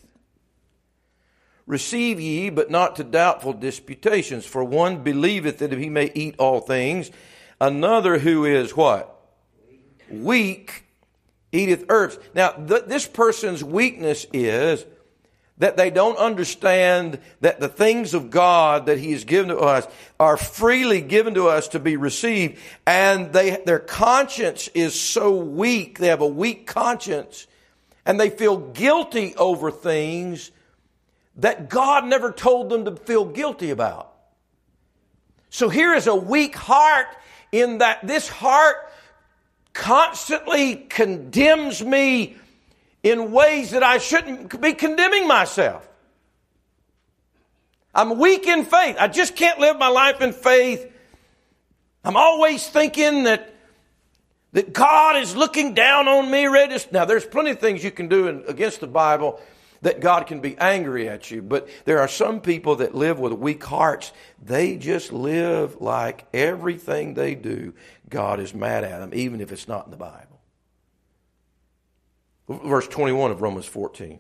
Receive 1.68 2.20
ye, 2.20 2.50
but 2.50 2.72
not 2.72 2.96
to 2.96 3.04
doubtful 3.04 3.54
disputations. 3.54 4.46
For 4.46 4.64
one 4.64 5.04
believeth 5.04 5.60
that 5.60 5.74
he 5.74 5.90
may 5.90 6.12
eat 6.16 6.36
all 6.40 6.62
things, 6.62 7.12
another 7.62 8.18
who 8.20 8.46
is 8.46 8.76
what? 8.76 9.14
Weak 10.10 10.86
eateth 11.52 11.86
herbs. 11.90 12.18
Now, 12.34 12.52
th- 12.52 12.86
this 12.86 13.06
person's 13.06 13.64
weakness 13.64 14.26
is 14.32 14.86
that 15.60 15.78
they 15.78 15.90
don't 15.90 16.18
understand 16.18 17.20
that 17.42 17.60
the 17.60 17.68
things 17.68 18.14
of 18.14 18.30
God 18.30 18.86
that 18.86 19.00
He 19.00 19.12
has 19.12 19.24
given 19.24 19.50
to 19.50 19.58
us 19.58 19.88
are 20.20 20.38
freely 20.38 21.02
given 21.02 21.34
to 21.34 21.48
us 21.48 21.70
to 21.70 21.80
be 21.80 21.98
received, 21.98 22.60
and 22.86 23.34
they, 23.34 23.62
their 23.66 23.80
conscience 23.80 24.68
is 24.70 25.00
so 25.00 25.36
weak, 25.36 25.98
they 25.98 26.08
have 26.08 26.22
a 26.22 26.28
weak 26.28 26.68
conscience, 26.68 27.48
and 28.06 28.20
they 28.20 28.30
feel 28.30 28.58
guilty 28.58 29.36
over 29.36 29.72
things 29.72 30.52
that 31.38 31.70
God 31.70 32.06
never 32.06 32.32
told 32.32 32.70
them 32.70 32.86
to 32.86 32.96
feel 32.96 33.26
guilty 33.26 33.70
about. 33.72 34.14
So 35.50 35.70
here 35.70 35.94
is 35.94 36.08
a 36.08 36.16
weak 36.16 36.56
heart 36.56 37.08
in 37.52 37.80
that 37.80 38.06
this 38.06 38.28
heart 38.28 38.76
constantly 39.74 40.76
condemns 40.76 41.84
me 41.84 42.36
in 43.04 43.32
ways 43.32 43.72
that 43.72 43.84
I 43.84 43.98
shouldn't 43.98 44.60
be 44.62 44.74
condemning 44.74 45.28
myself. 45.28 45.88
I'm 47.94 48.20
weak 48.20 48.46
in 48.46 48.66
faith. 48.66 48.98
I 49.00 49.08
just 49.08 49.36
can't 49.36 49.60
live 49.60 49.78
my 49.78 49.88
life 49.88 50.22
in 50.22 50.34
faith. 50.34 50.92
I'm 52.04 52.16
always 52.16 52.68
thinking 52.68 53.24
that 53.24 53.54
that 54.54 54.74
God 54.74 55.18
is 55.18 55.36
looking 55.36 55.74
down 55.74 56.08
on 56.08 56.32
me. 56.32 56.48
Ready 56.48 56.78
now, 56.92 57.06
there's 57.06 57.26
plenty 57.26 57.52
of 57.52 57.60
things 57.60 57.84
you 57.84 57.92
can 57.92 58.08
do 58.08 58.28
in, 58.28 58.44
against 58.48 58.80
the 58.80 58.88
Bible 58.88 59.40
that 59.82 60.00
God 60.00 60.26
can 60.26 60.40
be 60.40 60.58
angry 60.58 61.08
at 61.08 61.30
you. 61.30 61.42
But 61.42 61.70
there 61.86 62.00
are 62.00 62.08
some 62.08 62.42
people 62.42 62.78
that 62.78 62.96
live 62.96 63.20
with 63.20 63.34
weak 63.34 63.64
hearts. 63.64 64.12
They 64.44 64.78
just 64.78 65.12
live 65.12 65.82
like 65.82 66.26
everything 66.34 67.14
they 67.14 67.36
do 67.36 67.74
God 68.10 68.40
is 68.40 68.54
mad 68.54 68.84
at 68.84 69.00
them, 69.00 69.12
even 69.14 69.42
if 69.42 69.52
it's 69.52 69.68
not 69.68 69.86
in 69.86 69.92
the 69.92 69.98
Bible. 69.98 70.37
Verse 72.48 72.88
21 72.88 73.32
of 73.32 73.42
Romans 73.42 73.66
14. 73.66 74.20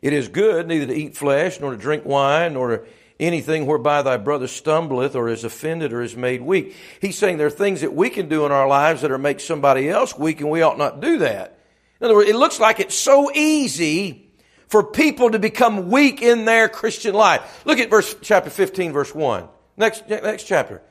It 0.00 0.12
is 0.12 0.28
good 0.28 0.68
neither 0.68 0.86
to 0.86 0.94
eat 0.94 1.16
flesh, 1.16 1.60
nor 1.60 1.72
to 1.72 1.76
drink 1.76 2.04
wine, 2.04 2.54
nor 2.54 2.86
anything 3.18 3.66
whereby 3.66 4.02
thy 4.02 4.16
brother 4.16 4.46
stumbleth 4.46 5.16
or 5.16 5.28
is 5.28 5.44
offended 5.44 5.92
or 5.92 6.02
is 6.02 6.16
made 6.16 6.40
weak. 6.40 6.76
He's 7.00 7.18
saying 7.18 7.38
there 7.38 7.48
are 7.48 7.50
things 7.50 7.80
that 7.80 7.94
we 7.94 8.10
can 8.10 8.28
do 8.28 8.46
in 8.46 8.52
our 8.52 8.68
lives 8.68 9.02
that 9.02 9.10
are 9.10 9.18
make 9.18 9.40
somebody 9.40 9.88
else 9.88 10.16
weak 10.16 10.40
and 10.40 10.50
we 10.50 10.62
ought 10.62 10.78
not 10.78 11.00
do 11.00 11.18
that. 11.18 11.58
In 12.00 12.04
other 12.04 12.14
words, 12.14 12.30
it 12.30 12.36
looks 12.36 12.60
like 12.60 12.78
it's 12.78 12.94
so 12.94 13.32
easy 13.32 14.30
for 14.68 14.84
people 14.84 15.30
to 15.30 15.38
become 15.38 15.90
weak 15.90 16.22
in 16.22 16.44
their 16.44 16.68
Christian 16.68 17.14
life. 17.14 17.62
Look 17.64 17.78
at 17.78 17.90
verse 17.90 18.14
chapter 18.22 18.50
15 18.50 18.92
verse 18.92 19.14
1. 19.14 19.48
Next 19.76 20.08
next 20.08 20.44
chapter. 20.44 20.82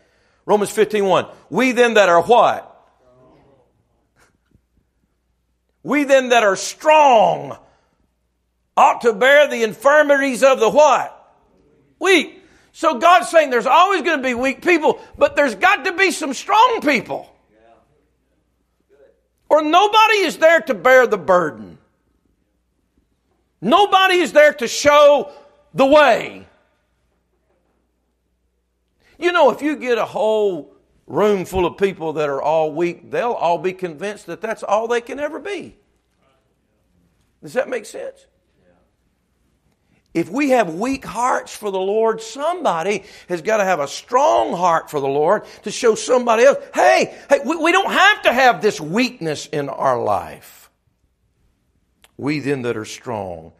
Romans 0.45 0.71
15 0.71 1.05
1. 1.05 1.27
We 1.49 1.71
then 1.71 1.93
that 1.93 2.09
are 2.09 2.21
what? 2.21 2.73
We 5.87 6.03
then 6.03 6.29
that 6.29 6.43
are 6.43 6.57
strong 6.57 7.57
ought 8.75 9.01
to 9.03 9.13
bear 9.13 9.47
the 9.47 9.63
infirmities 9.63 10.43
of 10.43 10.59
the 10.59 10.69
what? 10.69 11.13
Weak. 11.97 12.43
So 12.73 12.99
God's 12.99 13.29
saying 13.29 13.51
there's 13.51 13.65
always 13.65 14.01
going 14.01 14.17
to 14.17 14.23
be 14.23 14.33
weak 14.33 14.61
people, 14.61 14.99
but 15.17 15.37
there's 15.37 15.55
got 15.55 15.85
to 15.85 15.93
be 15.93 16.11
some 16.11 16.33
strong 16.33 16.81
people. 16.83 17.33
Or 19.47 19.63
nobody 19.63 20.17
is 20.25 20.35
there 20.39 20.59
to 20.59 20.73
bear 20.73 21.07
the 21.07 21.17
burden. 21.17 21.77
Nobody 23.61 24.15
is 24.15 24.33
there 24.33 24.51
to 24.55 24.67
show 24.67 25.31
the 25.73 25.85
way. 25.85 26.45
You 29.17 29.31
know, 29.31 29.51
if 29.51 29.61
you 29.61 29.77
get 29.77 29.97
a 29.97 30.05
whole 30.05 30.75
room 31.07 31.45
full 31.45 31.65
of 31.65 31.77
people 31.77 32.13
that 32.13 32.29
are 32.29 32.41
all 32.41 32.71
weak, 32.71 33.09
they'll 33.09 33.31
all 33.31 33.57
be 33.57 33.73
convinced 33.73 34.27
that 34.27 34.41
that's 34.41 34.61
all 34.61 34.87
they 34.87 35.01
can 35.01 35.19
ever 35.19 35.39
be. 35.39 35.77
Does 37.41 37.53
that 37.53 37.69
make 37.69 37.85
sense? 37.85 38.25
If 40.13 40.29
we 40.29 40.49
have 40.49 40.73
weak 40.73 41.05
hearts 41.05 41.55
for 41.55 41.69
the 41.69 41.79
Lord, 41.79 42.21
somebody 42.21 43.03
has 43.29 43.43
got 43.43 43.57
to 43.57 43.63
have 43.63 43.79
a 43.79 43.87
strong 43.87 44.51
heart 44.51 44.89
for 44.89 44.99
the 44.99 45.07
Lord 45.07 45.43
to 45.63 45.71
show 45.71 45.93
somebody 45.93 46.43
else, 46.43 46.57
hey, 46.73 47.15
hey, 47.29 47.39
we, 47.45 47.55
we 47.55 47.71
don't 47.71 47.91
have 47.91 48.23
to 48.23 48.33
have 48.33 48.61
this 48.61 48.81
weakness 48.81 49.45
in 49.45 49.69
our 49.69 50.01
life. 50.01 50.71
We 52.17 52.39
then 52.39 52.63
that 52.63 52.75
are 52.77 52.85
strong 52.85 53.53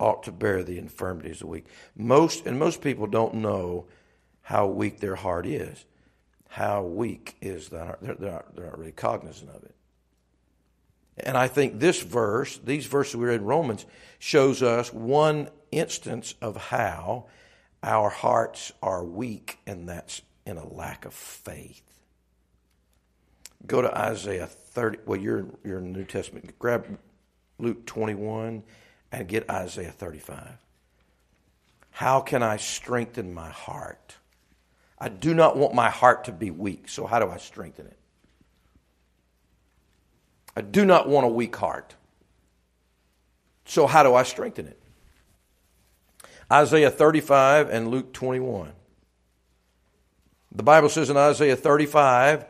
ought 0.00 0.24
to 0.24 0.32
bear 0.32 0.64
the 0.64 0.78
infirmities 0.78 1.36
of 1.36 1.40
the 1.40 1.46
weak. 1.46 1.66
Most, 1.94 2.46
and 2.46 2.58
most 2.58 2.80
people 2.82 3.06
don't 3.06 3.34
know 3.34 3.86
how 4.40 4.66
weak 4.66 4.98
their 4.98 5.14
heart 5.14 5.46
is. 5.46 5.84
How 6.52 6.82
weak 6.82 7.34
is 7.40 7.70
that 7.70 7.86
heart? 7.86 8.00
They're, 8.02 8.14
they're, 8.14 8.32
not, 8.32 8.54
they're 8.54 8.66
not 8.66 8.78
really 8.78 8.92
cognizant 8.92 9.48
of 9.48 9.62
it. 9.62 9.74
And 11.16 11.34
I 11.34 11.48
think 11.48 11.80
this 11.80 12.02
verse, 12.02 12.58
these 12.58 12.84
verses 12.84 13.16
we 13.16 13.24
read 13.24 13.40
in 13.40 13.46
Romans, 13.46 13.86
shows 14.18 14.62
us 14.62 14.92
one 14.92 15.48
instance 15.70 16.34
of 16.42 16.58
how 16.58 17.24
our 17.82 18.10
hearts 18.10 18.70
are 18.82 19.02
weak, 19.02 19.60
and 19.66 19.88
that's 19.88 20.20
in 20.44 20.58
a 20.58 20.68
lack 20.68 21.06
of 21.06 21.14
faith. 21.14 21.82
Go 23.66 23.80
to 23.80 23.98
Isaiah 23.98 24.46
30. 24.46 24.98
Well, 25.06 25.18
you're, 25.18 25.46
you're 25.64 25.78
in 25.78 25.94
the 25.94 26.00
New 26.00 26.04
Testament. 26.04 26.58
Grab 26.58 26.98
Luke 27.58 27.86
21 27.86 28.62
and 29.10 29.26
get 29.26 29.48
Isaiah 29.48 29.90
35. 29.90 30.58
How 31.92 32.20
can 32.20 32.42
I 32.42 32.58
strengthen 32.58 33.32
my 33.32 33.48
heart? 33.48 34.16
I 35.02 35.08
do 35.08 35.34
not 35.34 35.56
want 35.56 35.74
my 35.74 35.90
heart 35.90 36.26
to 36.26 36.32
be 36.32 36.52
weak, 36.52 36.88
so 36.88 37.06
how 37.06 37.18
do 37.18 37.28
I 37.28 37.36
strengthen 37.36 37.86
it? 37.88 37.98
I 40.56 40.60
do 40.60 40.84
not 40.84 41.08
want 41.08 41.26
a 41.26 41.28
weak 41.28 41.56
heart. 41.56 41.96
So, 43.64 43.88
how 43.88 44.04
do 44.04 44.14
I 44.14 44.22
strengthen 44.22 44.68
it? 44.68 44.78
Isaiah 46.52 46.90
35 46.90 47.68
and 47.68 47.88
Luke 47.88 48.12
21. 48.12 48.70
The 50.52 50.62
Bible 50.62 50.88
says 50.88 51.10
in 51.10 51.16
Isaiah 51.16 51.56
35 51.56 52.44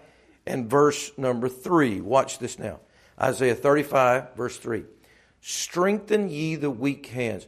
and 0.44 0.68
verse 0.68 1.10
number 1.16 1.48
3, 1.48 2.02
watch 2.02 2.38
this 2.38 2.58
now. 2.58 2.80
Isaiah 3.18 3.54
35, 3.54 4.34
verse 4.34 4.58
3. 4.58 4.84
Strengthen 5.40 6.28
ye 6.28 6.56
the 6.56 6.70
weak 6.70 7.06
hands 7.06 7.46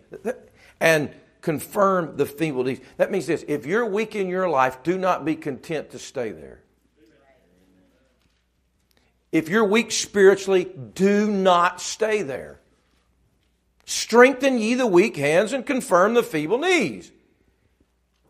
and 0.81 1.15
confirm 1.45 2.17
the 2.17 2.25
feeble 2.25 2.65
knees. 2.65 2.81
That 2.97 3.11
means 3.11 3.27
this 3.27 3.45
if 3.47 3.67
you're 3.67 3.85
weak 3.85 4.17
in 4.17 4.29
your 4.29 4.49
life, 4.49 4.83
do 4.83 4.97
not 4.97 5.27
be 5.27 5.37
content 5.37 5.91
to 5.91 5.99
stay 5.99 6.33
there. 6.33 6.63
If 9.31 9.51
you're 9.51 9.65
weak 9.65 9.93
spiritually, 9.93 10.71
do 10.95 11.31
not 11.31 11.83
stay 11.83 12.23
there. 12.23 12.61
Strengthen 13.85 14.59
ye 14.59 14.75
the 14.75 14.87
weak 14.87 15.17
hands 15.17 15.53
and 15.53 15.67
confirm 15.67 16.15
the 16.15 16.23
feeble 16.23 16.59
knees. 16.59 17.13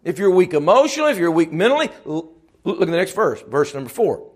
If 0.03 0.19
you're 0.19 0.33
weak 0.33 0.53
emotionally, 0.53 1.13
if 1.13 1.19
you're 1.19 1.31
weak 1.31 1.53
mentally, 1.53 1.91
look 2.05 2.35
at 2.67 2.79
the 2.81 2.87
next 2.87 3.15
verse, 3.15 3.41
verse 3.43 3.73
number 3.75 3.91
four. 3.91 4.29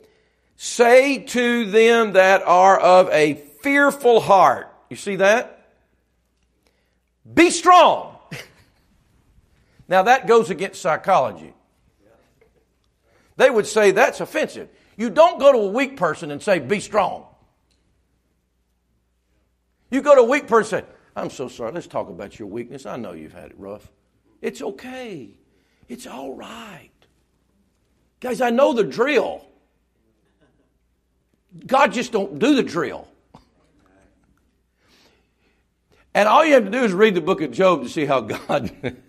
Say 0.57 1.19
to 1.19 1.69
them 1.69 2.13
that 2.13 2.43
are 2.45 2.79
of 2.79 3.09
a 3.11 3.35
fearful 3.61 4.21
heart. 4.21 4.73
You 4.89 4.97
see 4.97 5.17
that? 5.17 5.73
Be 7.35 7.51
strong. 7.51 8.18
Now 9.89 10.03
that 10.03 10.27
goes 10.27 10.51
against 10.51 10.81
psychology. 10.81 11.55
They 13.37 13.51
would 13.51 13.67
say 13.67 13.93
that's 13.93 14.21
offensive. 14.21 14.69
You 14.97 15.11
don't 15.11 15.39
go 15.39 15.53
to 15.53 15.59
a 15.59 15.69
weak 15.69 15.97
person 15.97 16.31
and 16.31 16.43
say, 16.43 16.59
be 16.59 16.81
strong. 16.81 17.25
You 19.91 20.03
go 20.03 20.15
to 20.15 20.23
a 20.23 20.29
weak 20.29 20.49
person 20.49 20.85
I'm 21.19 21.31
so 21.31 21.49
sorry. 21.49 21.73
Let's 21.73 21.89
talk 21.89 22.09
about 22.09 22.39
your 22.39 22.47
weakness. 22.47 22.87
I 22.87 22.97
know 22.97 23.13
you've 23.13 23.33
had 23.33 23.51
it 23.51 23.59
rough. 23.59 23.91
It's 24.41 24.63
okay. 24.63 25.31
It's 25.89 26.07
all 26.07 26.35
right. 26.35 26.91
Guys, 28.21 28.41
I 28.41 28.51
know 28.51 28.73
the 28.73 28.85
drill. 28.85 29.45
God 31.67 31.93
just 31.93 32.13
don't 32.13 32.39
do 32.39 32.55
the 32.55 32.63
drill. 32.63 33.09
And 36.15 36.29
all 36.29 36.45
you 36.45 36.55
have 36.55 36.65
to 36.65 36.71
do 36.71 36.85
is 36.85 36.93
read 36.93 37.15
the 37.15 37.21
book 37.21 37.41
of 37.41 37.51
Job 37.51 37.83
to 37.83 37.89
see 37.89 38.05
how 38.05 38.21
God 38.21 38.71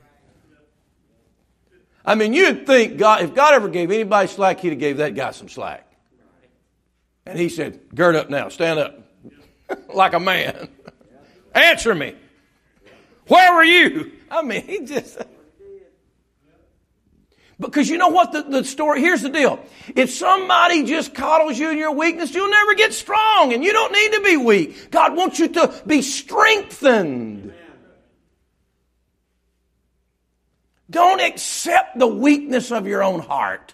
I 2.09 2.15
mean, 2.15 2.33
you'd 2.33 2.65
think 2.65 2.97
God, 2.97 3.21
if 3.21 3.35
God 3.35 3.53
ever 3.53 3.69
gave 3.69 3.91
anybody 3.91 4.27
slack, 4.27 4.61
he'd 4.61 4.69
have 4.69 4.79
gave 4.79 4.97
that 4.97 5.13
guy 5.13 5.29
some 5.29 5.47
slack. 5.47 5.85
And 7.27 7.37
he 7.37 7.49
said, 7.49 7.81
gird 7.93 8.15
up 8.15 8.31
now, 8.31 8.49
stand 8.49 8.79
up 8.79 8.99
like 9.93 10.13
a 10.13 10.19
man. 10.19 10.69
Answer 11.53 11.93
me. 11.93 12.15
Where 13.27 13.53
were 13.53 13.63
you? 13.63 14.11
I 14.31 14.41
mean, 14.41 14.65
he 14.65 14.79
just. 14.85 15.19
Because 17.59 17.87
you 17.87 17.99
know 17.99 18.07
what 18.07 18.31
the, 18.31 18.41
the 18.41 18.63
story, 18.63 19.01
here's 19.01 19.21
the 19.21 19.29
deal. 19.29 19.63
If 19.95 20.09
somebody 20.09 20.85
just 20.85 21.13
coddles 21.13 21.59
you 21.59 21.69
in 21.69 21.77
your 21.77 21.91
weakness, 21.91 22.33
you'll 22.33 22.49
never 22.49 22.73
get 22.73 22.91
strong 22.91 23.53
and 23.53 23.63
you 23.63 23.71
don't 23.71 23.91
need 23.91 24.13
to 24.13 24.21
be 24.21 24.35
weak. 24.35 24.89
God 24.89 25.15
wants 25.15 25.37
you 25.37 25.49
to 25.49 25.79
be 25.85 26.01
strengthened. 26.01 27.53
Don't 30.89 31.21
accept 31.21 31.99
the 31.99 32.07
weakness 32.07 32.71
of 32.71 32.87
your 32.87 33.03
own 33.03 33.19
heart. 33.19 33.73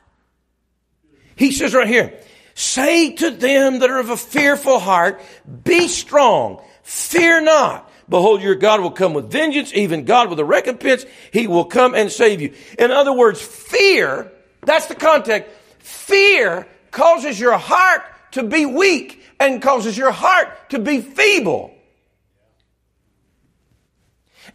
He 1.36 1.52
says 1.52 1.74
right 1.74 1.88
here, 1.88 2.20
say 2.56 3.14
to 3.14 3.32
them 3.32 3.80
that 3.80 3.90
are 3.90 4.00
of 4.00 4.10
a 4.10 4.18
fearful 4.18 4.80
heart, 4.80 5.22
be 5.64 5.88
strong, 5.88 6.62
fear 6.84 7.42
not. 7.42 7.90
Behold, 8.08 8.42
your 8.42 8.56
God 8.56 8.82
will 8.82 8.92
come 8.92 9.14
with 9.14 9.32
vengeance, 9.32 9.74
even 9.74 10.06
God 10.06 10.30
with 10.30 10.40
a 10.40 10.46
recompense. 10.46 11.06
He 11.32 11.48
will 11.48 11.66
come 11.66 11.96
and 11.96 12.12
save 12.12 12.42
you. 12.42 12.54
In 12.78 12.92
other 12.92 13.14
words, 13.14 13.42
fear, 13.42 14.32
that's 14.62 14.86
the 14.88 14.96
context. 14.96 15.52
Fear 15.80 16.68
causes 16.92 17.40
your 17.40 17.58
heart 17.58 18.04
to 18.32 18.44
be 18.44 18.66
weak 18.66 19.24
and 19.40 19.62
causes 19.62 19.98
your 19.98 20.12
heart 20.12 20.70
to 20.70 20.80
be 20.80 21.02
feeble. 21.02 21.74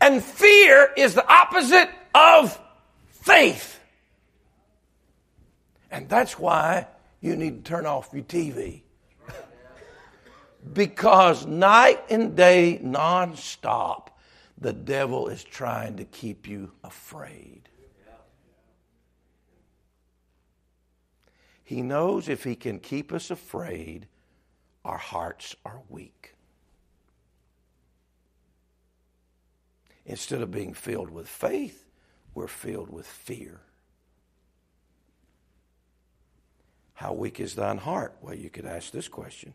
And 0.01 0.23
fear 0.23 0.93
is 0.97 1.15
the 1.15 1.27
opposite 1.29 1.91
of 2.15 2.59
faith. 3.09 3.79
And 5.91 6.09
that's 6.09 6.39
why 6.39 6.87
you 7.21 7.37
need 7.37 7.65
to 7.65 7.71
turn 7.71 7.87
off 7.87 8.11
your 8.13 8.23
TV. 8.23 8.83
because 10.73 11.47
night 11.47 12.03
and 12.11 12.37
day, 12.37 12.81
nonstop, 12.83 14.09
the 14.59 14.73
devil 14.73 15.29
is 15.29 15.43
trying 15.43 15.97
to 15.97 16.05
keep 16.05 16.47
you 16.47 16.73
afraid. 16.85 17.69
He 21.65 21.83
knows 21.83 22.29
if 22.29 22.43
he 22.43 22.57
can 22.57 22.81
keep 22.81 23.13
us 23.13 23.31
afraid, 23.31 24.09
our 24.85 24.99
hearts 24.99 25.55
are 25.65 25.81
weak. 25.89 26.35
Instead 30.05 30.43
of 30.43 30.51
being 30.51 30.75
filled 30.75 31.11
with 31.11 31.29
faith, 31.29 31.90
we're 32.35 32.47
filled 32.47 32.91
with 32.91 33.07
fear. 33.07 33.61
How 36.95 37.13
weak 37.13 37.41
is 37.41 37.55
thine 37.55 37.79
heart? 37.79 38.15
Well, 38.21 38.35
you 38.35 38.51
could 38.51 38.67
ask 38.67 38.93
this 38.93 39.09
question 39.09 39.55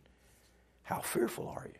How 0.83 0.99
fearful 0.99 1.47
are 1.47 1.67
you? 1.67 1.79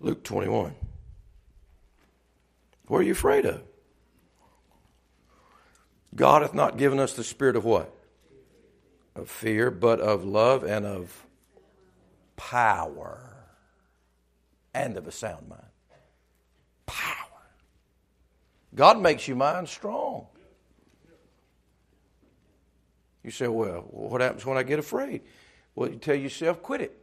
Luke 0.00 0.22
21. 0.24 0.74
What 2.86 2.98
are 2.98 3.02
you 3.02 3.12
afraid 3.12 3.46
of? 3.46 3.62
God 6.14 6.42
hath 6.42 6.54
not 6.54 6.76
given 6.76 6.98
us 6.98 7.14
the 7.14 7.24
spirit 7.24 7.56
of 7.56 7.64
what? 7.64 7.92
Of 9.16 9.30
fear, 9.30 9.70
but 9.70 10.00
of 10.00 10.24
love 10.24 10.64
and 10.64 10.84
of 10.84 11.26
power 12.36 13.33
and 14.74 14.96
of 14.96 15.06
a 15.06 15.12
sound 15.12 15.48
mind. 15.48 15.62
Power. 16.86 17.40
God 18.74 19.00
makes 19.00 19.28
you 19.28 19.36
mind 19.36 19.68
strong. 19.68 20.26
You 23.22 23.30
say, 23.30 23.48
well, 23.48 23.86
what 23.90 24.20
happens 24.20 24.44
when 24.44 24.58
I 24.58 24.62
get 24.62 24.78
afraid? 24.78 25.22
Well, 25.74 25.88
you 25.88 25.96
tell 25.96 26.14
yourself, 26.14 26.60
quit 26.60 26.82
it. 26.82 27.00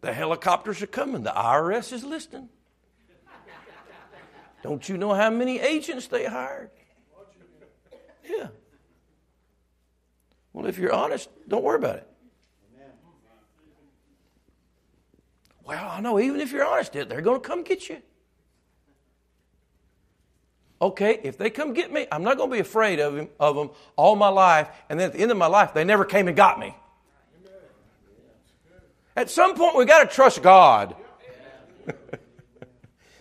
The 0.00 0.12
helicopters 0.14 0.80
are 0.80 0.86
coming. 0.86 1.22
The 1.22 1.30
IRS 1.30 1.92
is 1.92 2.04
listening. 2.04 2.48
Don't 4.62 4.88
you 4.88 4.96
know 4.96 5.12
how 5.12 5.30
many 5.30 5.58
agents 5.58 6.06
they 6.06 6.24
hired? 6.24 6.70
Yeah. 8.24 8.48
Well, 10.52 10.66
if 10.66 10.78
you're 10.78 10.92
honest, 10.92 11.28
don't 11.48 11.62
worry 11.62 11.78
about 11.78 11.96
it. 11.96 12.09
Well, 15.70 15.88
I 15.88 16.00
know, 16.00 16.18
even 16.18 16.40
if 16.40 16.50
you're 16.50 16.66
honest, 16.66 16.92
they're 16.94 17.04
going 17.04 17.40
to 17.40 17.48
come 17.48 17.62
get 17.62 17.88
you. 17.88 17.98
Okay, 20.82 21.20
if 21.22 21.38
they 21.38 21.48
come 21.48 21.74
get 21.74 21.92
me, 21.92 22.08
I'm 22.10 22.24
not 22.24 22.38
going 22.38 22.50
to 22.50 22.54
be 22.54 22.58
afraid 22.60 22.98
of, 22.98 23.16
him, 23.16 23.28
of 23.38 23.54
them 23.54 23.70
all 23.94 24.16
my 24.16 24.30
life, 24.30 24.68
and 24.88 24.98
then 24.98 25.06
at 25.06 25.12
the 25.12 25.20
end 25.20 25.30
of 25.30 25.36
my 25.36 25.46
life, 25.46 25.72
they 25.72 25.84
never 25.84 26.04
came 26.04 26.26
and 26.26 26.36
got 26.36 26.58
me. 26.58 26.74
At 29.14 29.30
some 29.30 29.54
point, 29.54 29.76
we've 29.76 29.86
got 29.86 30.10
to 30.10 30.12
trust 30.12 30.42
God. 30.42 30.96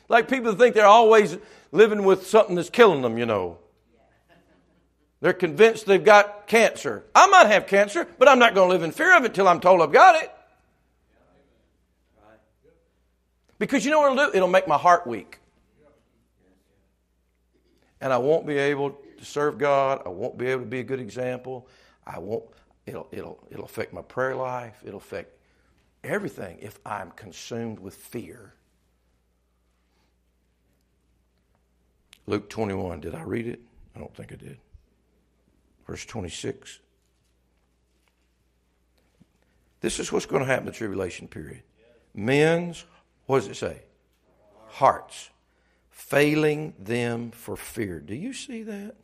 like 0.10 0.28
people 0.28 0.56
think 0.56 0.74
they're 0.74 0.88
always 0.88 1.38
living 1.72 2.04
with 2.04 2.26
something 2.26 2.56
that's 2.56 2.72
killing 2.72 3.04
them, 3.04 3.20
you 3.20 3.28
know. 3.28 3.60
They're 5.22 5.34
convinced 5.34 5.86
they've 5.86 6.04
got 6.04 6.48
cancer. 6.48 7.04
I 7.14 7.28
might 7.28 7.46
have 7.46 7.68
cancer, 7.68 8.08
but 8.18 8.28
I'm 8.28 8.40
not 8.40 8.56
going 8.56 8.70
to 8.70 8.74
live 8.74 8.82
in 8.82 8.92
fear 8.92 9.16
of 9.16 9.24
it 9.24 9.36
till 9.36 9.48
I'm 9.48 9.60
told 9.60 9.82
I've 9.82 9.92
got 9.92 10.24
it. 10.24 10.32
Because 13.60 13.84
you 13.86 13.92
know 13.92 14.00
what 14.00 14.14
it'll 14.14 14.32
do? 14.32 14.36
It'll 14.36 14.48
make 14.48 14.68
my 14.68 14.78
heart 14.78 15.06
weak. 15.06 15.40
And 18.02 18.14
I 18.14 18.18
won't 18.18 18.48
be 18.48 18.58
able 18.58 18.92
to 19.18 19.26
serve 19.26 19.58
God. 19.58 20.02
I 20.06 20.10
won't 20.10 20.38
be 20.38 20.48
able 20.48 20.62
to 20.62 20.68
be 20.68 20.80
a 20.80 20.84
good 20.84 21.02
example. 21.02 21.68
I 22.08 22.18
won't, 22.20 22.46
it'll, 22.86 23.08
it'll, 23.12 23.46
it'll 23.52 23.66
affect 23.66 23.94
my 23.94 24.02
prayer 24.02 24.36
life. 24.36 24.82
It'll 24.86 25.00
affect 25.00 25.36
everything 26.04 26.58
if 26.62 26.80
I'm 26.86 27.12
consumed 27.12 27.80
with 27.80 27.94
fear. 27.94 28.54
Luke 32.26 32.50
21, 32.50 33.02
did 33.02 33.16
I 33.16 33.24
read 33.24 33.48
it? 33.48 33.60
I 33.96 34.00
don't 34.00 34.16
think 34.16 34.32
I 34.32 34.36
did. 34.36 34.58
Verse 35.86 36.06
26. 36.06 36.80
This 39.82 40.00
is 40.00 40.12
what's 40.12 40.26
going 40.26 40.42
to 40.42 40.46
happen 40.46 40.68
in 40.68 40.72
the 40.72 40.78
tribulation 40.78 41.28
period. 41.28 41.64
Men's, 42.14 42.86
what 43.30 43.42
does 43.42 43.48
it 43.50 43.58
say? 43.58 43.84
Hearts 44.70 45.30
failing 45.92 46.74
them 46.80 47.30
for 47.30 47.56
fear. 47.56 48.00
Do 48.00 48.16
you 48.16 48.34
see 48.34 48.64
that? 48.64 48.96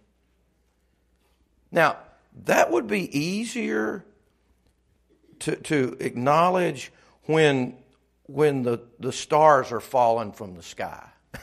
Now, 1.71 1.97
that 2.45 2.71
would 2.71 2.87
be 2.87 3.15
easier 3.15 4.03
to, 5.41 5.55
to 5.57 5.95
acknowledge 5.99 6.91
when, 7.25 7.77
when 8.23 8.63
the, 8.63 8.79
the 8.99 9.11
stars 9.11 9.71
are 9.71 9.79
falling 9.79 10.31
from 10.31 10.55
the 10.55 10.63
sky. 10.63 11.07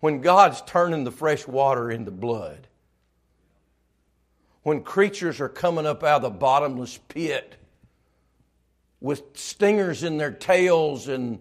when 0.00 0.22
God's 0.22 0.62
turning 0.62 1.04
the 1.04 1.12
fresh 1.12 1.46
water 1.46 1.90
into 1.90 2.10
blood. 2.10 2.68
When 4.62 4.82
creatures 4.82 5.42
are 5.42 5.50
coming 5.50 5.84
up 5.84 6.02
out 6.02 6.22
of 6.24 6.32
the 6.32 6.38
bottomless 6.38 6.98
pit 7.08 7.58
with 9.00 9.22
stingers 9.34 10.02
in 10.02 10.18
their 10.18 10.30
tails 10.30 11.08
and 11.08 11.38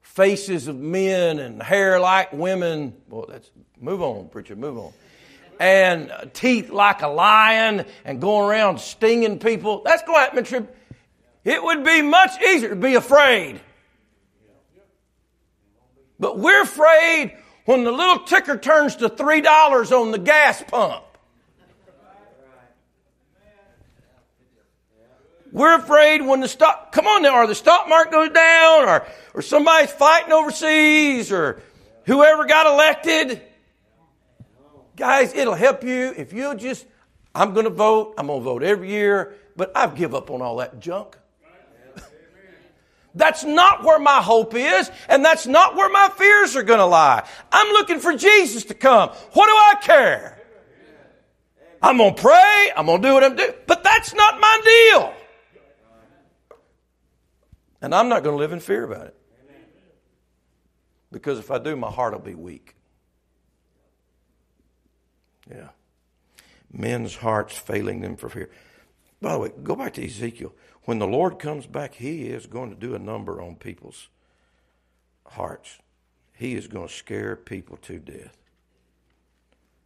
faces 0.00 0.68
of 0.68 0.76
men 0.76 1.38
and 1.38 1.62
hair 1.62 2.00
like 2.00 2.32
women. 2.32 2.94
Well, 3.08 3.26
that's 3.28 3.50
move 3.80 4.02
on, 4.02 4.28
preacher, 4.28 4.56
move 4.56 4.78
on 4.78 4.92
and 5.62 6.10
teeth 6.32 6.70
like 6.70 7.02
a 7.02 7.08
lion 7.08 7.84
and 8.04 8.20
going 8.20 8.50
around 8.50 8.80
stinging 8.80 9.38
people. 9.38 9.82
That's 9.84 10.02
going 10.02 10.16
to 10.16 10.20
happen 10.20 10.44
trib. 10.44 10.68
It 11.44 11.62
would 11.62 11.84
be 11.84 12.02
much 12.02 12.30
easier 12.42 12.70
to 12.70 12.76
be 12.76 12.96
afraid. 12.96 13.60
But 16.18 16.38
we're 16.38 16.62
afraid 16.62 17.36
when 17.64 17.84
the 17.84 17.92
little 17.92 18.24
ticker 18.24 18.56
turns 18.56 18.96
to 18.96 19.08
$3 19.08 19.92
on 19.92 20.10
the 20.10 20.18
gas 20.18 20.64
pump. 20.66 21.04
We're 25.52 25.76
afraid 25.76 26.22
when 26.22 26.40
the 26.40 26.48
stock, 26.48 26.92
come 26.92 27.06
on 27.06 27.22
now, 27.22 27.36
or 27.36 27.46
the 27.46 27.54
stock 27.54 27.86
market 27.86 28.10
goes 28.10 28.30
down, 28.30 28.88
or, 28.88 29.06
or 29.34 29.42
somebody's 29.42 29.90
fighting 29.90 30.32
overseas, 30.32 31.30
or 31.30 31.60
whoever 32.06 32.46
got 32.46 32.66
elected. 32.66 33.42
Guys, 34.96 35.34
it'll 35.34 35.54
help 35.54 35.84
you 35.84 36.14
if 36.16 36.32
you'll 36.32 36.54
just, 36.54 36.86
I'm 37.34 37.52
going 37.52 37.64
to 37.64 37.70
vote. 37.70 38.14
I'm 38.16 38.28
going 38.28 38.40
to 38.40 38.44
vote 38.44 38.62
every 38.62 38.88
year, 38.88 39.34
but 39.54 39.72
I've 39.76 39.94
give 39.94 40.14
up 40.14 40.30
on 40.30 40.40
all 40.40 40.56
that 40.56 40.80
junk. 40.80 41.18
That's 43.14 43.44
not 43.44 43.84
where 43.84 43.98
my 43.98 44.22
hope 44.22 44.54
is, 44.54 44.90
and 45.06 45.22
that's 45.22 45.46
not 45.46 45.76
where 45.76 45.90
my 45.90 46.08
fears 46.16 46.56
are 46.56 46.62
going 46.62 46.78
to 46.78 46.86
lie. 46.86 47.28
I'm 47.50 47.72
looking 47.74 48.00
for 48.00 48.16
Jesus 48.16 48.64
to 48.66 48.74
come. 48.74 49.10
What 49.10 49.46
do 49.46 49.52
I 49.52 49.74
care? 49.82 50.38
I'm 51.82 51.98
going 51.98 52.14
to 52.14 52.22
pray. 52.22 52.72
I'm 52.74 52.86
going 52.86 53.02
to 53.02 53.08
do 53.08 53.12
what 53.12 53.24
I'm 53.24 53.36
doing. 53.36 53.52
But 53.66 53.84
that's 53.84 54.14
not 54.14 54.40
my 54.40 54.60
deal. 54.64 55.14
And 57.82 57.92
I'm 57.92 58.08
not 58.08 58.22
going 58.22 58.34
to 58.34 58.38
live 58.38 58.52
in 58.52 58.60
fear 58.60 58.84
about 58.84 59.08
it. 59.08 59.16
Because 61.10 61.38
if 61.38 61.50
I 61.50 61.58
do, 61.58 61.76
my 61.76 61.90
heart 61.90 62.14
will 62.14 62.20
be 62.20 62.34
weak. 62.34 62.76
Yeah. 65.50 65.68
Men's 66.72 67.16
hearts 67.16 67.58
failing 67.58 68.00
them 68.00 68.16
for 68.16 68.30
fear. 68.30 68.48
By 69.20 69.32
the 69.32 69.38
way, 69.40 69.50
go 69.62 69.76
back 69.76 69.94
to 69.94 70.04
Ezekiel. 70.04 70.54
When 70.84 71.00
the 71.00 71.06
Lord 71.06 71.38
comes 71.38 71.66
back, 71.66 71.94
He 71.94 72.28
is 72.28 72.46
going 72.46 72.70
to 72.70 72.76
do 72.76 72.94
a 72.94 72.98
number 72.98 73.42
on 73.42 73.56
people's 73.56 74.08
hearts. 75.26 75.78
He 76.32 76.54
is 76.54 76.68
going 76.68 76.88
to 76.88 76.94
scare 76.94 77.36
people 77.36 77.76
to 77.78 77.98
death. 77.98 78.36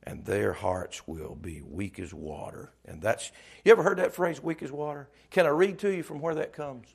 And 0.03 0.25
their 0.25 0.53
hearts 0.53 1.09
will 1.09 1.35
be 1.35 1.61
weak 1.63 1.99
as 1.99 2.15
water. 2.15 2.71
And 2.85 3.03
that's, 3.03 3.33
you 3.65 3.73
ever 3.73 3.83
heard 3.83 3.99
that 3.99 4.15
phrase, 4.15 4.41
weak 4.41 4.63
as 4.63 4.71
water? 4.71 5.09
Can 5.31 5.47
I 5.47 5.51
read 5.51 5.79
to 5.81 5.89
you 5.89 6.05
from 6.05 6.21
where 6.21 6.37
that 6.37 6.53
comes? 6.53 6.87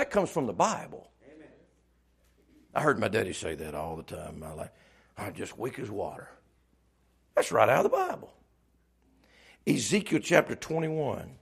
That 0.00 0.10
comes 0.10 0.30
from 0.30 0.46
the 0.46 0.54
Bible. 0.54 1.10
I 2.74 2.80
heard 2.80 2.98
my 2.98 3.08
daddy 3.08 3.34
say 3.34 3.54
that 3.56 3.74
all 3.74 3.96
the 3.96 4.02
time 4.02 4.32
in 4.32 4.40
my 4.40 4.54
life. 4.54 4.70
I'm 5.18 5.34
just 5.34 5.58
weak 5.58 5.78
as 5.78 5.90
water. 5.90 6.30
That's 7.36 7.52
right 7.52 7.68
out 7.68 7.84
of 7.84 7.90
the 7.92 7.94
Bible. 7.98 8.32
Ezekiel 9.66 10.20
chapter 10.20 10.54
21. 10.54 11.32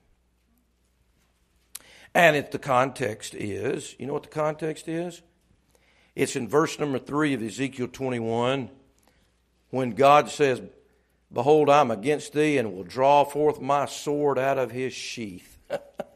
And 2.13 2.35
if 2.35 2.51
the 2.51 2.59
context 2.59 3.33
is, 3.33 3.95
you 3.97 4.07
know 4.07 4.15
what 4.15 4.25
the 4.25 4.29
context 4.29 4.89
is? 4.89 5.23
It's 6.17 6.35
in 6.35 6.49
verse 6.49 6.81
number 6.81 6.99
3 6.99 7.35
of 7.35 7.43
Ezekiel 7.45 7.87
21 7.87 8.71
when 9.71 9.91
God 9.91 10.31
says, 10.31 10.61
Behold, 11.33 11.71
I'm 11.71 11.93
against 11.93 12.33
thee 12.33 12.59
and 12.59 12.73
will 12.73 12.83
draw 12.83 13.23
forth 13.23 13.61
my 13.61 13.87
sword 13.87 14.37
out 14.37 14.59
of 14.59 14.73
his 14.73 14.93
sheath. 14.93 15.59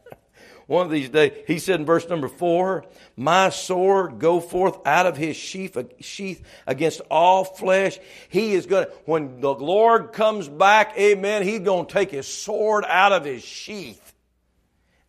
one 0.66 0.86
of 0.86 0.92
these 0.92 1.08
days. 1.08 1.32
He 1.46 1.58
said 1.58 1.80
in 1.80 1.86
verse 1.86 2.08
number 2.08 2.28
four, 2.28 2.84
My 3.16 3.50
sword 3.50 4.18
go 4.18 4.40
forth 4.40 4.78
out 4.86 5.06
of 5.06 5.16
his 5.16 5.36
sheath, 5.36 5.76
sheath 6.00 6.42
against 6.66 7.00
all 7.10 7.44
flesh. 7.44 7.98
He 8.28 8.54
is 8.54 8.66
going 8.66 8.86
to, 8.86 8.92
when 9.04 9.40
the 9.40 9.54
Lord 9.54 10.12
comes 10.12 10.48
back, 10.48 10.96
amen, 10.98 11.42
he's 11.42 11.60
going 11.60 11.86
to 11.86 11.92
take 11.92 12.10
his 12.10 12.26
sword 12.26 12.84
out 12.86 13.12
of 13.12 13.24
his 13.24 13.42
sheath. 13.42 14.14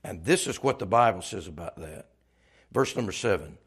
And 0.03 0.23
this 0.23 0.47
is 0.47 0.57
what 0.57 0.79
the 0.79 0.85
Bible 0.85 1.21
says 1.21 1.47
about 1.47 1.77
that. 1.77 2.07
Verse 2.71 2.95
number 2.95 3.11
seven. 3.11 3.57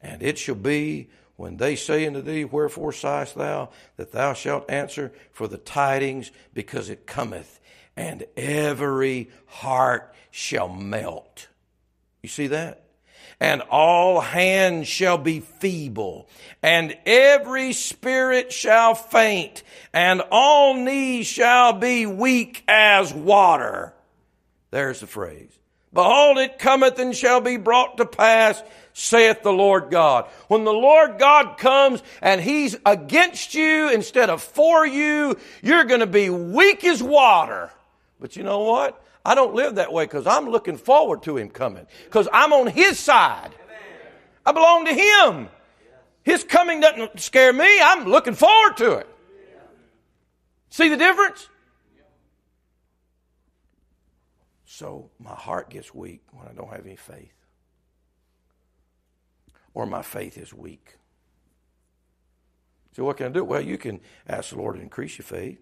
And 0.00 0.22
it 0.22 0.38
shall 0.38 0.54
be 0.54 1.10
when 1.36 1.56
they 1.56 1.74
say 1.74 2.06
unto 2.06 2.20
thee, 2.20 2.44
Wherefore 2.44 2.92
sighest 2.92 3.34
thou? 3.34 3.70
That 3.96 4.12
thou 4.12 4.34
shalt 4.34 4.70
answer 4.70 5.12
for 5.32 5.48
the 5.48 5.56
tidings, 5.56 6.30
because 6.52 6.90
it 6.90 7.06
cometh 7.06 7.59
and 8.00 8.24
every 8.34 9.28
heart 9.44 10.14
shall 10.30 10.70
melt. 10.70 11.48
You 12.22 12.30
see 12.30 12.46
that? 12.46 12.82
And 13.38 13.60
all 13.70 14.22
hands 14.22 14.88
shall 14.88 15.18
be 15.18 15.40
feeble, 15.40 16.26
and 16.62 16.96
every 17.04 17.74
spirit 17.74 18.54
shall 18.54 18.94
faint, 18.94 19.62
and 19.92 20.22
all 20.30 20.74
knees 20.74 21.26
shall 21.26 21.74
be 21.74 22.06
weak 22.06 22.64
as 22.66 23.12
water. 23.12 23.92
There's 24.70 25.00
the 25.00 25.06
phrase. 25.06 25.50
Behold, 25.92 26.38
it 26.38 26.58
cometh 26.58 26.98
and 26.98 27.14
shall 27.14 27.42
be 27.42 27.58
brought 27.58 27.98
to 27.98 28.06
pass, 28.06 28.62
saith 28.94 29.42
the 29.42 29.52
Lord 29.52 29.90
God. 29.90 30.26
When 30.48 30.64
the 30.64 30.72
Lord 30.72 31.18
God 31.18 31.58
comes 31.58 32.02
and 32.22 32.40
He's 32.40 32.76
against 32.86 33.54
you 33.54 33.90
instead 33.90 34.30
of 34.30 34.42
for 34.42 34.86
you, 34.86 35.36
you're 35.62 35.84
going 35.84 36.00
to 36.00 36.06
be 36.06 36.30
weak 36.30 36.84
as 36.84 37.02
water. 37.02 37.70
But 38.20 38.36
you 38.36 38.42
know 38.42 38.60
what? 38.60 39.02
I 39.24 39.34
don't 39.34 39.54
live 39.54 39.76
that 39.76 39.92
way 39.92 40.04
because 40.04 40.26
I'm 40.26 40.48
looking 40.48 40.76
forward 40.76 41.22
to 41.24 41.36
Him 41.36 41.48
coming 41.48 41.86
because 42.04 42.28
I'm 42.32 42.52
on 42.52 42.66
His 42.66 42.98
side. 42.98 43.54
I 44.44 44.52
belong 44.52 44.84
to 44.86 44.94
Him. 44.94 45.48
His 46.22 46.44
coming 46.44 46.80
doesn't 46.80 47.18
scare 47.18 47.52
me. 47.52 47.80
I'm 47.80 48.04
looking 48.04 48.34
forward 48.34 48.76
to 48.76 48.92
it. 48.98 49.08
See 50.68 50.88
the 50.88 50.96
difference? 50.96 51.48
So 54.64 55.10
my 55.18 55.34
heart 55.34 55.70
gets 55.70 55.94
weak 55.94 56.22
when 56.30 56.46
I 56.46 56.52
don't 56.52 56.70
have 56.70 56.86
any 56.86 56.96
faith. 56.96 57.34
Or 59.74 59.86
my 59.86 60.02
faith 60.02 60.38
is 60.38 60.54
weak. 60.54 60.96
So 62.92 63.04
what 63.04 63.16
can 63.16 63.26
I 63.26 63.28
do? 63.30 63.44
Well, 63.44 63.60
you 63.60 63.78
can 63.78 64.00
ask 64.28 64.50
the 64.50 64.56
Lord 64.56 64.76
to 64.76 64.82
increase 64.82 65.18
your 65.18 65.24
faith. 65.24 65.58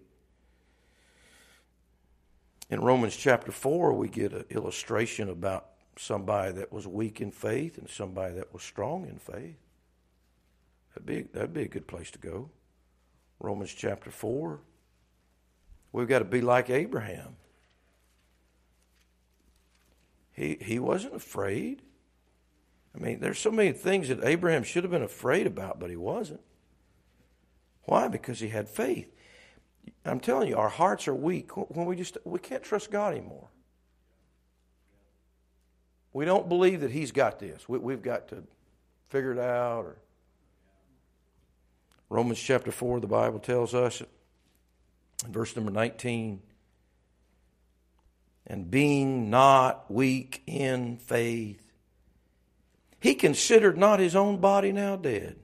In 2.71 2.81
Romans 2.81 3.17
chapter 3.17 3.51
4, 3.51 3.95
we 3.95 4.09
get 4.09 4.33
an 4.33 4.45
illustration 4.51 5.31
about 5.31 5.67
somebody 5.97 6.53
that 6.53 6.73
was 6.73 6.87
weak 6.87 7.21
in 7.21 7.31
faith 7.31 7.79
and 7.79 7.89
somebody 7.89 8.35
that 8.35 8.53
was 8.53 8.63
strong 8.63 9.07
in 9.07 9.19
faith. 9.19 9.57
That'd 10.95 11.07
be, 11.07 11.23
that'd 11.33 11.55
be 11.55 11.63
a 11.63 11.69
good 11.69 11.87
place 11.87 12.11
to 12.11 12.19
go. 12.19 12.51
Romans 13.41 13.73
chapter 13.73 14.11
4. 14.11 14.61
We've 15.93 16.09
got 16.09 16.19
to 16.19 16.25
be 16.25 16.43
like 16.43 16.69
Abraham. 16.69 17.37
He, 20.33 20.59
he 20.61 20.79
wasn't 20.79 21.15
afraid. 21.15 21.83
I 22.95 22.99
mean, 22.99 23.21
there's 23.21 23.39
so 23.39 23.51
many 23.51 23.73
things 23.73 24.09
that 24.09 24.23
Abraham 24.23 24.63
should 24.63 24.85
have 24.85 24.91
been 24.91 25.03
afraid 25.03 25.47
about, 25.47 25.81
but 25.81 25.91
he 25.91 25.97
wasn't. 25.97 26.41
Why? 27.85 28.09
Because 28.09 28.41
he 28.41 28.49
had 28.49 28.69
faith. 28.69 29.13
I'm 30.05 30.21
telling 30.21 30.49
you, 30.49 30.57
our 30.57 30.69
hearts 30.69 31.09
are 31.09 31.15
weak 31.15 31.57
when 31.57 31.87
we 31.87 31.97
just 31.97 32.19
we 32.25 32.39
can't 32.39 32.63
trust 32.63 32.91
God 32.91 33.15
anymore. 33.15 33.49
We 36.13 36.25
don't 36.25 36.49
believe 36.49 36.81
that 36.81 36.91
He's 36.91 37.13
got 37.13 37.39
this. 37.39 37.69
We, 37.69 37.93
have 37.93 38.03
got 38.03 38.29
to 38.29 38.43
figure 39.09 39.33
it 39.33 39.39
out. 39.39 39.85
Or 39.85 39.97
Romans 42.09 42.41
chapter 42.41 42.73
four, 42.73 43.01
the 43.01 43.07
Bible 43.07 43.39
tells 43.39 43.75
us 43.75 44.01
in 45.25 45.33
verse 45.33 45.55
number 45.55 45.71
19 45.71 46.41
and 48.47 48.71
being 48.71 49.31
not 49.31 49.91
weak 49.91 50.43
in 50.47 50.97
faith. 50.97 51.63
He 53.01 53.15
considered 53.15 53.77
not 53.77 54.01
his 54.01 54.17
own 54.17 54.39
body 54.39 54.73
now 54.73 54.97
dead. 54.97 55.37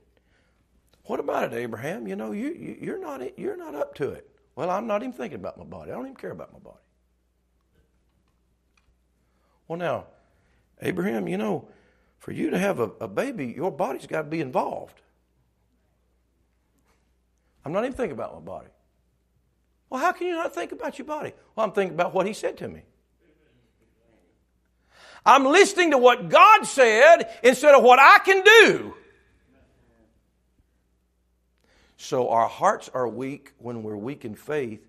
What 1.04 1.20
about 1.20 1.52
it, 1.52 1.56
Abraham? 1.56 2.08
You 2.08 2.16
know, 2.16 2.32
you, 2.32 2.48
you, 2.48 2.78
you're, 2.80 3.00
not, 3.00 3.38
you're 3.38 3.56
not 3.58 3.74
up 3.74 3.94
to 3.96 4.10
it. 4.10 4.28
Well, 4.56 4.70
I'm 4.70 4.86
not 4.86 5.02
even 5.02 5.12
thinking 5.12 5.38
about 5.38 5.58
my 5.58 5.64
body. 5.64 5.90
I 5.90 5.94
don't 5.94 6.06
even 6.06 6.16
care 6.16 6.30
about 6.30 6.52
my 6.52 6.58
body. 6.58 6.78
Well, 9.66 9.78
now, 9.78 10.06
Abraham, 10.80 11.26
you 11.26 11.38
know, 11.38 11.68
for 12.18 12.32
you 12.32 12.50
to 12.50 12.58
have 12.58 12.80
a, 12.80 12.90
a 13.00 13.08
baby, 13.08 13.52
your 13.56 13.72
body's 13.72 14.06
got 14.06 14.22
to 14.22 14.28
be 14.28 14.40
involved. 14.40 15.00
I'm 17.64 17.72
not 17.72 17.84
even 17.84 17.96
thinking 17.96 18.12
about 18.12 18.34
my 18.34 18.40
body. 18.40 18.68
Well, 19.88 20.00
how 20.00 20.12
can 20.12 20.26
you 20.26 20.34
not 20.34 20.54
think 20.54 20.72
about 20.72 20.98
your 20.98 21.06
body? 21.06 21.32
Well, 21.54 21.66
I'm 21.66 21.72
thinking 21.72 21.94
about 21.94 22.14
what 22.14 22.26
he 22.26 22.32
said 22.32 22.58
to 22.58 22.68
me. 22.68 22.82
I'm 25.26 25.44
listening 25.44 25.92
to 25.92 25.98
what 25.98 26.28
God 26.28 26.64
said 26.64 27.30
instead 27.42 27.74
of 27.74 27.82
what 27.82 27.98
I 27.98 28.18
can 28.18 28.42
do. 28.42 28.94
So 32.04 32.28
our 32.28 32.48
hearts 32.48 32.90
are 32.92 33.08
weak 33.08 33.52
when 33.56 33.82
we're 33.82 33.96
weak 33.96 34.26
in 34.26 34.34
faith, 34.34 34.86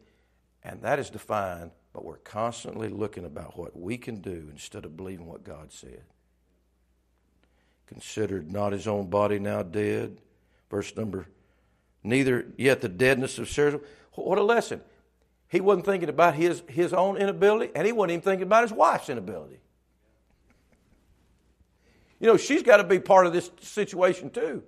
and 0.66 0.82
that 0.82 1.00
is 1.00 1.10
defined, 1.10 1.72
but 1.94 2.04
we're 2.04 2.18
constantly 2.18 2.90
looking 2.90 3.24
about 3.24 3.58
what 3.58 3.74
we 3.74 3.98
can 3.98 4.20
do 4.20 4.50
instead 4.52 4.84
of 4.84 4.98
believing 4.98 5.26
what 5.26 5.46
God 5.46 5.72
said. 5.72 6.04
Considered 7.88 8.52
not 8.52 8.74
his 8.74 8.86
own 8.86 9.10
body 9.10 9.40
now 9.40 9.64
dead. 9.64 10.18
Verse 10.70 10.94
number, 10.98 11.28
neither 12.04 12.48
yet 12.58 12.82
the 12.82 12.90
deadness 12.90 13.40
of 13.40 13.48
Sarah. 13.48 13.80
What 14.16 14.38
a 14.38 14.44
lesson. 14.44 14.82
He 15.48 15.62
wasn't 15.62 15.86
thinking 15.86 16.10
about 16.10 16.36
his, 16.36 16.64
his 16.68 16.92
own 16.92 17.16
inability, 17.16 17.72
and 17.76 17.86
he 17.86 17.94
wasn't 17.94 18.12
even 18.12 18.24
thinking 18.24 18.48
about 18.48 18.64
his 18.64 18.74
wife's 18.74 19.10
inability. 19.10 19.62
You 22.20 22.28
know, 22.28 22.36
she's 22.36 22.62
got 22.62 22.78
to 22.78 22.84
be 22.84 23.00
part 23.00 23.26
of 23.26 23.32
this 23.32 23.52
situation 23.62 24.32
too. 24.32 24.64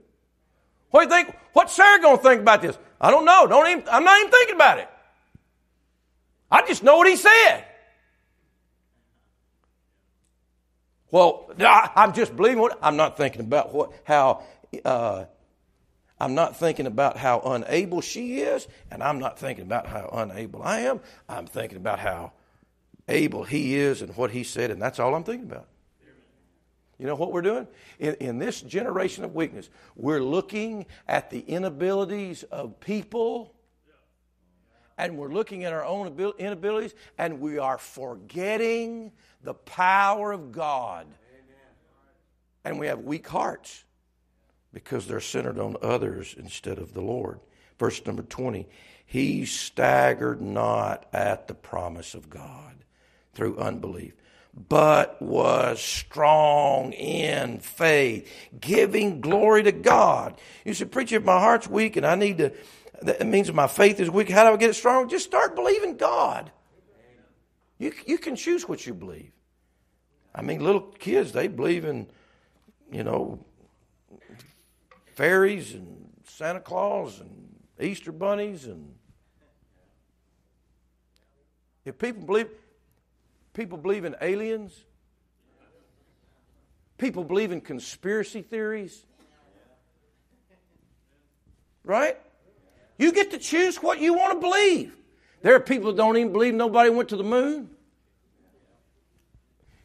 What 0.91 1.09
do 1.09 1.15
you 1.15 1.23
think? 1.23 1.35
What's 1.53 1.73
Sarah 1.73 2.01
going 2.01 2.17
to 2.17 2.23
think 2.23 2.41
about 2.41 2.61
this? 2.61 2.77
I 2.99 3.11
don't 3.11 3.25
know. 3.25 3.47
Don't 3.47 3.67
even, 3.67 3.83
I'm 3.89 4.03
not 4.03 4.19
even 4.19 4.31
thinking 4.31 4.55
about 4.55 4.79
it. 4.79 4.89
I 6.49 6.65
just 6.65 6.83
know 6.83 6.97
what 6.97 7.07
he 7.07 7.15
said. 7.15 7.65
Well, 11.11 11.49
I, 11.59 11.91
am 11.95 12.13
just 12.13 12.35
believing 12.35 12.59
what 12.59 12.77
I'm 12.81 12.97
not 12.97 13.17
thinking 13.17 13.41
about 13.41 13.73
what 13.73 13.91
how 14.03 14.43
uh, 14.83 15.25
I'm 16.19 16.35
not 16.35 16.57
thinking 16.57 16.85
about 16.85 17.17
how 17.17 17.39
unable 17.39 18.01
she 18.01 18.39
is, 18.39 18.67
and 18.91 19.01
I'm 19.01 19.19
not 19.19 19.39
thinking 19.39 19.65
about 19.65 19.87
how 19.87 20.09
unable 20.11 20.63
I 20.63 20.81
am. 20.81 20.99
I'm 21.29 21.45
thinking 21.45 21.77
about 21.77 21.99
how 21.99 22.33
able 23.07 23.43
he 23.43 23.75
is 23.75 24.01
and 24.01 24.15
what 24.17 24.31
he 24.31 24.43
said, 24.43 24.69
and 24.69 24.81
that's 24.81 24.99
all 24.99 25.15
I'm 25.15 25.23
thinking 25.23 25.49
about. 25.49 25.67
You 26.97 27.05
know 27.05 27.15
what 27.15 27.31
we're 27.31 27.41
doing? 27.41 27.67
In, 27.99 28.15
in 28.15 28.39
this 28.39 28.61
generation 28.61 29.23
of 29.23 29.35
weakness, 29.35 29.69
we're 29.95 30.21
looking 30.21 30.87
at 31.07 31.29
the 31.29 31.39
inabilities 31.41 32.43
of 32.43 32.79
people 32.79 33.53
and 34.97 35.15
we're 35.15 35.31
looking 35.31 35.63
at 35.63 35.73
our 35.73 35.85
own 35.85 36.07
inabilities 36.39 36.95
and 37.17 37.39
we 37.39 37.59
are 37.59 37.77
forgetting 37.77 39.11
the 39.43 39.53
power 39.53 40.31
of 40.31 40.51
God. 40.51 41.05
And 42.65 42.79
we 42.79 42.87
have 42.87 42.99
weak 42.99 43.27
hearts 43.27 43.85
because 44.73 45.07
they're 45.07 45.21
centered 45.21 45.59
on 45.59 45.77
others 45.81 46.35
instead 46.37 46.79
of 46.79 46.93
the 46.93 47.01
Lord. 47.01 47.39
Verse 47.79 48.03
number 48.05 48.23
20 48.23 48.67
He 49.05 49.45
staggered 49.45 50.41
not 50.41 51.05
at 51.13 51.47
the 51.47 51.53
promise 51.53 52.15
of 52.15 52.29
God 52.29 52.73
through 53.33 53.57
unbelief 53.59 54.13
but 54.57 55.21
was 55.21 55.79
strong 55.79 56.91
in 56.93 57.59
faith, 57.59 58.31
giving 58.59 59.21
glory 59.21 59.63
to 59.63 59.71
God. 59.71 60.39
You 60.65 60.73
say, 60.73 60.85
Preacher, 60.85 61.17
if 61.17 61.23
my 61.23 61.39
heart's 61.39 61.67
weak 61.67 61.95
and 61.95 62.05
I 62.05 62.15
need 62.15 62.39
to, 62.39 62.51
that 63.03 63.27
means 63.27 63.51
my 63.53 63.67
faith 63.67 63.99
is 63.99 64.09
weak. 64.09 64.29
How 64.29 64.47
do 64.47 64.53
I 64.53 64.57
get 64.57 64.71
it 64.71 64.73
strong? 64.73 65.09
Just 65.09 65.25
start 65.25 65.55
believing 65.55 65.97
God. 65.97 66.51
You, 67.77 67.93
you 68.07 68.17
can 68.17 68.35
choose 68.35 68.67
what 68.67 68.85
you 68.87 68.95
believe. 68.95 69.31
I 70.33 70.41
mean, 70.41 70.63
little 70.63 70.81
kids, 70.81 71.31
they 71.31 71.47
believe 71.47 71.85
in, 71.85 72.07
you 72.91 73.03
know, 73.03 73.45
fairies 75.13 75.73
and 75.73 76.09
Santa 76.25 76.59
Claus 76.59 77.19
and 77.19 77.55
Easter 77.79 78.11
bunnies 78.11 78.65
and 78.65 78.93
if 81.85 81.97
people 81.97 82.25
believe 82.25 82.49
People 83.57 83.79
believe 83.79 84.05
in 84.05 84.15
aliens. 84.21 84.85
People 86.99 87.23
believe 87.23 87.51
in 87.51 87.59
conspiracy 87.59 88.43
theories. 88.43 89.03
Right? 91.83 92.17
You 92.99 93.11
get 93.11 93.31
to 93.31 93.39
choose 93.39 93.77
what 93.77 93.99
you 93.99 94.13
want 94.13 94.33
to 94.33 94.39
believe. 94.39 94.95
There 95.41 95.55
are 95.55 95.59
people 95.59 95.91
that 95.91 95.97
don't 95.97 96.15
even 96.17 96.31
believe 96.31 96.53
nobody 96.53 96.91
went 96.91 97.09
to 97.09 97.17
the 97.17 97.23
moon. 97.23 97.71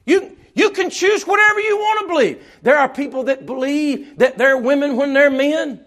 You, 0.04 0.36
you 0.54 0.68
can 0.72 0.90
choose 0.90 1.26
whatever 1.26 1.60
you 1.60 1.78
want 1.78 2.00
to 2.00 2.08
believe. 2.08 2.44
There 2.60 2.76
are 2.76 2.90
people 2.90 3.24
that 3.24 3.46
believe 3.46 4.18
that 4.18 4.36
they're 4.36 4.58
women 4.58 4.98
when 4.98 5.14
they're 5.14 5.30
men. 5.30 5.82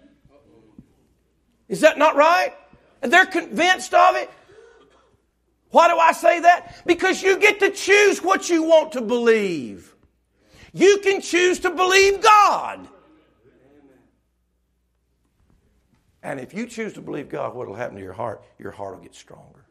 Is 1.68 1.82
that 1.82 1.98
not 1.98 2.16
right? 2.16 2.52
And 3.00 3.12
they're 3.12 3.26
convinced 3.26 3.94
of 3.94 4.16
it. 4.16 4.28
Why 5.76 5.88
do 5.88 5.98
I 5.98 6.12
say 6.12 6.40
that? 6.40 6.86
Because 6.86 7.22
you 7.22 7.38
get 7.38 7.60
to 7.60 7.68
choose 7.68 8.22
what 8.22 8.48
you 8.48 8.62
want 8.62 8.92
to 8.92 9.02
believe. 9.02 9.94
You 10.72 11.00
can 11.02 11.20
choose 11.20 11.58
to 11.60 11.70
believe 11.70 12.22
God. 12.22 12.88
And 16.22 16.40
if 16.40 16.54
you 16.54 16.66
choose 16.66 16.94
to 16.94 17.02
believe 17.02 17.28
God, 17.28 17.54
what 17.54 17.68
will 17.68 17.74
happen 17.74 17.96
to 17.96 18.02
your 18.02 18.14
heart? 18.14 18.42
Your 18.58 18.70
heart 18.70 18.94
will 18.94 19.02
get 19.02 19.14
stronger. 19.14 19.66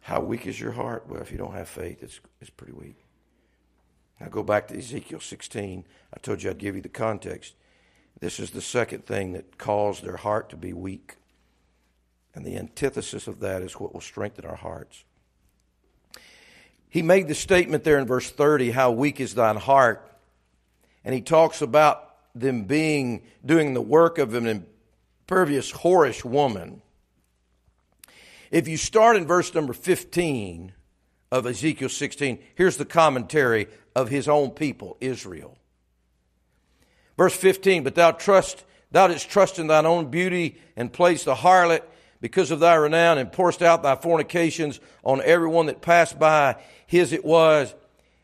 How 0.00 0.20
weak 0.20 0.46
is 0.46 0.58
your 0.58 0.72
heart? 0.72 1.04
Well, 1.06 1.20
if 1.20 1.30
you 1.30 1.36
don't 1.36 1.52
have 1.52 1.68
faith, 1.68 2.02
it's, 2.02 2.20
it's 2.40 2.48
pretty 2.48 2.72
weak. 2.72 3.04
Now 4.18 4.28
go 4.28 4.42
back 4.42 4.68
to 4.68 4.78
Ezekiel 4.78 5.20
16. 5.20 5.84
I 6.14 6.18
told 6.20 6.42
you 6.42 6.48
I'd 6.48 6.56
give 6.56 6.74
you 6.74 6.80
the 6.80 6.88
context. 6.88 7.52
This 8.20 8.40
is 8.40 8.52
the 8.52 8.62
second 8.62 9.04
thing 9.04 9.34
that 9.34 9.58
caused 9.58 10.02
their 10.02 10.16
heart 10.16 10.48
to 10.48 10.56
be 10.56 10.72
weak. 10.72 11.16
And 12.34 12.44
the 12.46 12.56
antithesis 12.56 13.26
of 13.26 13.40
that 13.40 13.62
is 13.62 13.74
what 13.74 13.92
will 13.92 14.00
strengthen 14.00 14.44
our 14.44 14.56
hearts. 14.56 15.04
he 16.88 17.02
made 17.02 17.28
the 17.28 17.34
statement 17.34 17.84
there 17.84 17.98
in 17.98 18.06
verse 18.06 18.30
30 18.30 18.70
how 18.70 18.90
weak 18.90 19.20
is 19.20 19.34
thine 19.34 19.56
heart. 19.56 20.06
And 21.04 21.14
he 21.14 21.20
talks 21.20 21.62
about 21.62 22.14
them 22.34 22.64
being, 22.64 23.22
doing 23.44 23.74
the 23.74 23.80
work 23.80 24.18
of 24.18 24.34
an 24.34 24.46
impervious, 24.46 25.72
whorish 25.72 26.24
woman. 26.24 26.82
If 28.50 28.68
you 28.68 28.76
start 28.76 29.16
in 29.16 29.26
verse 29.26 29.54
number 29.54 29.72
15 29.72 30.72
of 31.30 31.46
Ezekiel 31.46 31.88
16, 31.88 32.38
here's 32.54 32.76
the 32.76 32.84
commentary 32.84 33.68
of 33.96 34.10
his 34.10 34.28
own 34.28 34.50
people, 34.50 34.96
Israel. 35.00 35.56
Verse 37.16 37.34
15, 37.34 37.84
but 37.84 37.94
thou 37.94 38.12
trust, 38.12 38.64
thou 38.90 39.06
didst 39.06 39.30
trust 39.30 39.58
in 39.58 39.66
thine 39.66 39.86
own 39.86 40.10
beauty 40.10 40.58
and 40.76 40.92
placed 40.92 41.24
the 41.24 41.34
harlot 41.34 41.82
because 42.22 42.52
of 42.52 42.60
thy 42.60 42.74
renown 42.74 43.18
and 43.18 43.30
pourest 43.30 43.60
out 43.60 43.82
thy 43.82 43.96
fornications 43.96 44.80
on 45.04 45.20
everyone 45.22 45.66
that 45.66 45.82
passed 45.82 46.18
by. 46.18 46.56
His 46.86 47.12
it 47.12 47.24
was. 47.24 47.74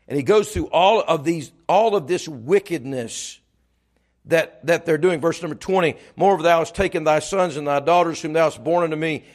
And 0.07 0.15
he 0.17 0.23
goes 0.23 0.51
through 0.51 0.67
all 0.67 1.01
of 1.01 1.23
these, 1.23 1.51
all 1.67 1.95
of 1.95 2.07
this 2.07 2.27
wickedness 2.27 3.39
that, 4.25 4.65
that 4.65 4.85
they're 4.85 4.97
doing. 4.97 5.19
Verse 5.19 5.41
number 5.41 5.55
20, 5.55 5.95
moreover 6.15 6.41
thou 6.41 6.59
hast 6.59 6.73
taken 6.73 7.03
thy 7.03 7.19
sons 7.19 7.57
and 7.57 7.67
thy 7.67 7.81
daughters 7.81 8.21
whom 8.21 8.33
thou 8.33 8.45
hast 8.45 8.63
borne 8.63 8.85
unto 8.85 8.95
me, 8.95 9.25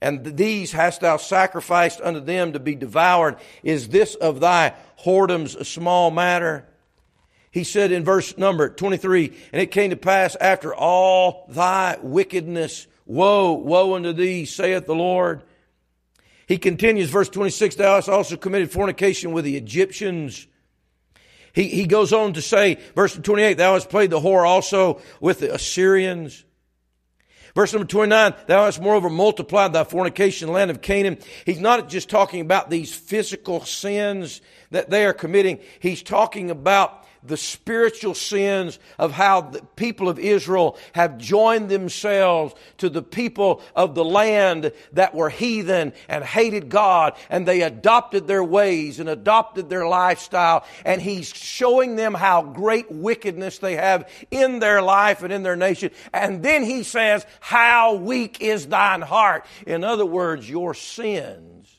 and 0.00 0.24
these 0.24 0.72
hast 0.72 1.02
thou 1.02 1.18
sacrificed 1.18 2.00
unto 2.00 2.20
them 2.20 2.54
to 2.54 2.58
be 2.58 2.74
devoured. 2.74 3.36
Is 3.62 3.88
this 3.88 4.14
of 4.14 4.40
thy 4.40 4.74
whoredoms 5.04 5.54
a 5.54 5.64
small 5.64 6.10
matter? 6.10 6.66
He 7.50 7.62
said 7.62 7.92
in 7.92 8.04
verse 8.04 8.36
number 8.36 8.70
23, 8.70 9.32
and 9.52 9.62
it 9.62 9.70
came 9.70 9.90
to 9.90 9.96
pass 9.96 10.34
after 10.34 10.74
all 10.74 11.46
thy 11.48 11.98
wickedness, 12.02 12.86
woe, 13.06 13.52
woe 13.52 13.94
unto 13.94 14.12
thee, 14.12 14.44
saith 14.44 14.86
the 14.86 14.94
Lord. 14.94 15.42
He 16.46 16.58
continues, 16.58 17.10
verse 17.10 17.28
26, 17.28 17.76
thou 17.76 17.94
hast 17.94 18.08
also 18.08 18.36
committed 18.36 18.70
fornication 18.70 19.32
with 19.32 19.44
the 19.44 19.56
Egyptians. 19.56 20.46
He, 21.54 21.68
he 21.68 21.86
goes 21.86 22.12
on 22.12 22.34
to 22.34 22.42
say, 22.42 22.78
verse 22.94 23.14
28, 23.14 23.54
thou 23.54 23.74
hast 23.74 23.88
played 23.88 24.10
the 24.10 24.20
whore 24.20 24.46
also 24.46 25.00
with 25.20 25.40
the 25.40 25.54
Assyrians. 25.54 26.44
Verse 27.54 27.72
number 27.72 27.86
29, 27.86 28.34
thou 28.48 28.64
hast 28.64 28.82
moreover 28.82 29.08
multiplied 29.08 29.72
thy 29.72 29.84
fornication 29.84 30.48
in 30.48 30.52
the 30.52 30.58
land 30.58 30.72
of 30.72 30.82
Canaan. 30.82 31.18
He's 31.46 31.60
not 31.60 31.88
just 31.88 32.10
talking 32.10 32.40
about 32.40 32.68
these 32.68 32.92
physical 32.92 33.64
sins 33.64 34.40
that 34.72 34.90
they 34.90 35.06
are 35.06 35.12
committing. 35.12 35.60
He's 35.78 36.02
talking 36.02 36.50
about 36.50 37.03
the 37.26 37.36
spiritual 37.36 38.14
sins 38.14 38.78
of 38.98 39.12
how 39.12 39.40
the 39.40 39.62
people 39.76 40.08
of 40.08 40.18
Israel 40.18 40.78
have 40.92 41.18
joined 41.18 41.68
themselves 41.68 42.54
to 42.78 42.88
the 42.88 43.02
people 43.02 43.62
of 43.74 43.94
the 43.94 44.04
land 44.04 44.72
that 44.92 45.14
were 45.14 45.30
heathen 45.30 45.92
and 46.08 46.22
hated 46.24 46.68
God 46.68 47.14
and 47.30 47.46
they 47.46 47.62
adopted 47.62 48.26
their 48.26 48.44
ways 48.44 49.00
and 49.00 49.08
adopted 49.08 49.68
their 49.68 49.86
lifestyle 49.86 50.64
and 50.84 51.00
he's 51.00 51.28
showing 51.28 51.96
them 51.96 52.14
how 52.14 52.42
great 52.42 52.90
wickedness 52.90 53.58
they 53.58 53.76
have 53.76 54.08
in 54.30 54.58
their 54.58 54.82
life 54.82 55.22
and 55.22 55.32
in 55.32 55.42
their 55.42 55.56
nation. 55.56 55.90
And 56.12 56.42
then 56.42 56.62
he 56.62 56.82
says 56.82 57.26
how 57.40 57.94
weak 57.94 58.40
is 58.40 58.66
thine 58.66 59.02
heart? 59.02 59.46
In 59.66 59.82
other 59.82 60.06
words 60.06 60.48
your 60.48 60.74
sins 60.74 61.74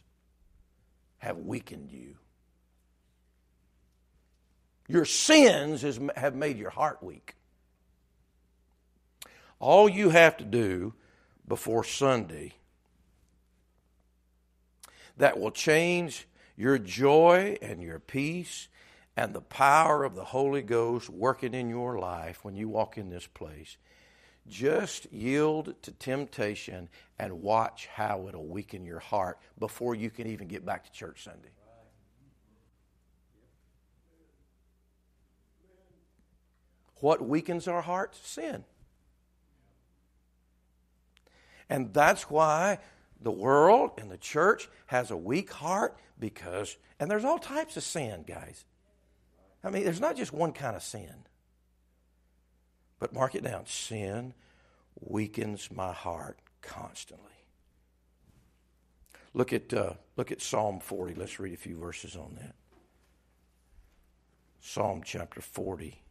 have 1.19 1.37
weakened 1.37 1.91
you 1.91 2.14
your 4.87 5.05
sins 5.05 5.81
have 6.15 6.35
made 6.35 6.57
your 6.57 6.69
heart 6.69 7.01
weak. 7.01 7.35
All 9.59 9.89
you 9.89 10.09
have 10.09 10.37
to 10.37 10.43
do 10.43 10.93
before 11.47 11.83
Sunday 11.83 12.53
that 15.17 15.39
will 15.39 15.51
change 15.51 16.27
your 16.57 16.77
joy 16.77 17.57
and 17.61 17.81
your 17.81 17.99
peace 17.99 18.67
and 19.17 19.33
the 19.33 19.41
power 19.41 20.03
of 20.03 20.15
the 20.15 20.25
Holy 20.25 20.61
Ghost 20.61 21.09
working 21.09 21.53
in 21.53 21.69
your 21.69 21.97
life 21.97 22.43
when 22.43 22.55
you 22.55 22.67
walk 22.67 22.97
in 22.97 23.09
this 23.09 23.27
place. 23.27 23.77
Just 24.47 25.11
yield 25.11 25.73
to 25.81 25.91
temptation 25.91 26.89
and 27.17 27.41
watch 27.41 27.87
how 27.87 28.27
it'll 28.27 28.45
weaken 28.45 28.85
your 28.85 28.99
heart 28.99 29.39
before 29.57 29.95
you 29.95 30.09
can 30.09 30.27
even 30.27 30.47
get 30.47 30.65
back 30.65 30.83
to 30.85 30.91
church 30.91 31.23
Sunday. 31.23 31.49
What 37.01 37.27
weakens 37.27 37.67
our 37.67 37.81
hearts? 37.81 38.19
Sin. 38.23 38.63
And 41.69 41.93
that's 41.93 42.29
why 42.29 42.79
the 43.19 43.31
world 43.31 43.91
and 43.97 44.09
the 44.09 44.17
church 44.17 44.69
has 44.87 45.11
a 45.11 45.17
weak 45.17 45.51
heart 45.51 45.97
because, 46.19 46.77
and 46.99 47.09
there's 47.09 47.25
all 47.25 47.39
types 47.39 47.75
of 47.77 47.83
sin, 47.83 48.23
guys. 48.27 48.65
I 49.63 49.69
mean, 49.69 49.83
there's 49.83 49.99
not 49.99 50.15
just 50.15 50.31
one 50.31 50.53
kind 50.53 50.75
of 50.75 50.83
sin. 50.83 51.25
But 52.99 53.13
mark 53.13 53.35
it 53.35 53.43
down 53.43 53.65
sin 53.65 54.33
weakens 54.99 55.69
my 55.71 55.91
heart 55.91 56.39
constantly. 56.61 57.25
Look 59.33 59.51
at, 59.51 59.73
uh, 59.73 59.93
look 60.15 60.31
at 60.31 60.41
Psalm 60.41 60.79
40. 60.79 61.15
Let's 61.15 61.39
read 61.39 61.53
a 61.53 61.57
few 61.57 61.77
verses 61.77 62.15
on 62.15 62.35
that. 62.39 62.55
Psalm 64.61 65.01
chapter 65.03 65.41
40. 65.41 66.01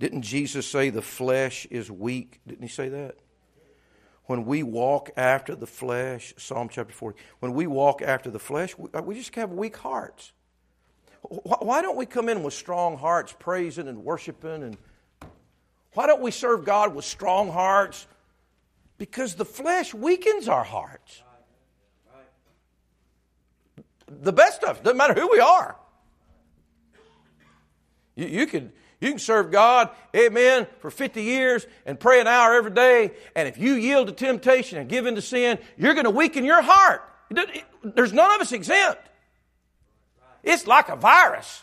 Didn't 0.00 0.22
Jesus 0.22 0.66
say 0.66 0.88
the 0.88 1.02
flesh 1.02 1.66
is 1.66 1.90
weak? 1.90 2.40
Didn't 2.46 2.62
he 2.62 2.68
say 2.68 2.88
that? 2.88 3.16
When 4.24 4.46
we 4.46 4.62
walk 4.62 5.10
after 5.14 5.54
the 5.54 5.66
flesh, 5.66 6.32
Psalm 6.38 6.70
chapter 6.70 6.94
40, 6.94 7.18
when 7.40 7.52
we 7.52 7.66
walk 7.66 8.00
after 8.00 8.30
the 8.30 8.38
flesh, 8.38 8.76
we, 8.78 8.88
uh, 8.94 9.02
just 9.12 9.34
have 9.34 9.52
weak 9.52 9.76
hearts. 9.76 10.32
Why 11.20 11.82
don't 11.82 11.98
we 11.98 12.06
come 12.06 12.30
in 12.30 12.42
with 12.42 12.54
strong 12.54 12.96
hearts, 12.96 13.34
praising 13.38 13.88
and 13.88 14.02
worshiping? 14.02 14.62
And 14.62 14.78
why 15.92 16.06
don't 16.06 16.22
we 16.22 16.30
serve 16.30 16.64
God 16.64 16.94
with 16.94 17.04
strong 17.04 17.52
hearts? 17.52 18.06
Because 18.96 19.34
the 19.34 19.44
flesh 19.44 19.92
weakens 19.92 20.48
our 20.48 20.64
hearts. 20.64 21.22
The 24.08 24.32
best 24.32 24.62
of 24.64 24.76
us, 24.76 24.82
doesn't 24.82 24.96
matter 24.96 25.12
who 25.12 25.30
we 25.30 25.40
are. 25.40 25.76
You, 28.16 28.26
you 28.28 28.46
could 28.46 28.72
you 29.00 29.08
can 29.10 29.18
serve 29.18 29.50
God, 29.50 29.90
amen, 30.14 30.66
for 30.80 30.90
50 30.90 31.22
years 31.22 31.66
and 31.86 31.98
pray 31.98 32.20
an 32.20 32.26
hour 32.26 32.54
every 32.54 32.70
day. 32.70 33.12
And 33.34 33.48
if 33.48 33.56
you 33.56 33.74
yield 33.74 34.08
to 34.08 34.12
temptation 34.12 34.78
and 34.78 34.88
give 34.88 35.06
in 35.06 35.14
to 35.14 35.22
sin, 35.22 35.58
you're 35.76 35.94
going 35.94 36.04
to 36.04 36.10
weaken 36.10 36.44
your 36.44 36.62
heart. 36.62 37.02
There's 37.82 38.12
none 38.12 38.34
of 38.34 38.40
us 38.40 38.52
exempt. 38.52 39.00
It's 40.42 40.66
like 40.66 40.88
a 40.88 40.96
virus. 40.96 41.62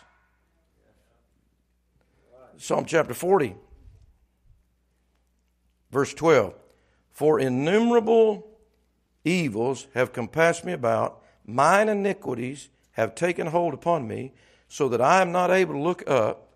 Psalm 2.58 2.86
chapter 2.86 3.14
40, 3.14 3.56
verse 5.92 6.14
12. 6.16 6.56
For 7.12 7.40
innumerable 7.40 8.48
evils 9.24 9.88
have 9.94 10.12
compassed 10.12 10.66
me 10.66 10.74
about, 10.74 11.22
mine 11.46 11.88
iniquities 11.90 12.70
have 12.94 13.14
taken 13.14 13.48
hold 13.48 13.76
upon 13.76 14.08
me, 14.08 14.34
so 14.68 14.90
that 14.90 15.02
I 15.02 15.22
am 15.22 15.32
not 15.32 15.52
able 15.52 15.74
to 15.74 15.80
look 15.80 16.10
up. 16.10 16.47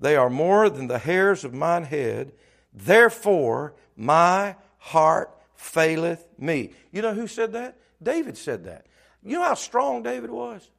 They 0.00 0.16
are 0.16 0.30
more 0.30 0.70
than 0.70 0.86
the 0.86 0.98
hairs 0.98 1.44
of 1.44 1.52
mine 1.52 1.84
head. 1.84 2.32
Therefore, 2.72 3.74
my 3.96 4.56
heart 4.78 5.30
faileth 5.54 6.26
me. 6.38 6.72
You 6.90 7.02
know 7.02 7.14
who 7.14 7.26
said 7.26 7.52
that? 7.52 7.76
David 8.02 8.36
said 8.38 8.64
that. 8.64 8.86
You 9.22 9.38
know 9.38 9.44
how 9.44 9.54
strong 9.54 10.02
David 10.02 10.30
was? 10.30 10.70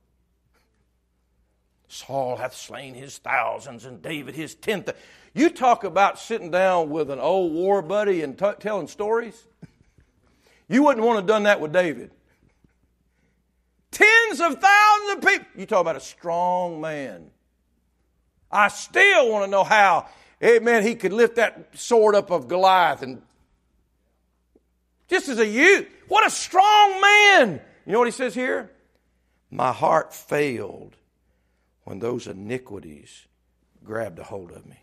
Saul 1.87 2.37
hath 2.37 2.55
slain 2.55 2.95
his 2.95 3.17
thousands 3.17 3.85
and 3.85 4.01
David 4.01 4.33
his 4.33 4.55
tenth. 4.55 4.89
You 5.33 5.49
talk 5.49 5.83
about 5.83 6.17
sitting 6.17 6.49
down 6.49 6.89
with 6.89 7.11
an 7.11 7.19
old 7.19 7.53
war 7.53 7.81
buddy 7.81 8.23
and 8.23 8.37
t- 8.37 8.45
telling 8.59 8.87
stories. 8.87 9.45
You 10.67 10.83
wouldn't 10.83 11.05
want 11.05 11.17
to 11.17 11.21
have 11.21 11.27
done 11.27 11.43
that 11.43 11.59
with 11.59 11.73
David. 11.73 12.11
Tens 13.91 14.39
of 14.39 14.59
thousands 14.59 15.17
of 15.17 15.21
people. 15.21 15.47
You 15.55 15.65
talk 15.65 15.81
about 15.81 15.97
a 15.97 16.01
strong 16.01 16.79
man. 16.79 17.29
I 18.51 18.67
still 18.67 19.31
want 19.31 19.45
to 19.45 19.51
know 19.51 19.63
how, 19.63 20.07
amen, 20.43 20.83
he 20.83 20.95
could 20.95 21.13
lift 21.13 21.35
that 21.35 21.69
sword 21.73 22.15
up 22.15 22.31
of 22.31 22.47
Goliath 22.47 23.01
and 23.01 23.21
just 25.07 25.29
as 25.29 25.39
a 25.39 25.47
youth. 25.47 25.87
What 26.07 26.25
a 26.25 26.29
strong 26.29 27.01
man. 27.01 27.61
You 27.85 27.93
know 27.93 27.99
what 27.99 28.07
he 28.07 28.11
says 28.11 28.33
here? 28.33 28.71
My 29.49 29.71
heart 29.71 30.13
failed 30.13 30.95
when 31.83 31.99
those 31.99 32.27
iniquities 32.27 33.27
grabbed 33.83 34.19
a 34.19 34.23
hold 34.23 34.51
of 34.51 34.65
me. 34.65 34.77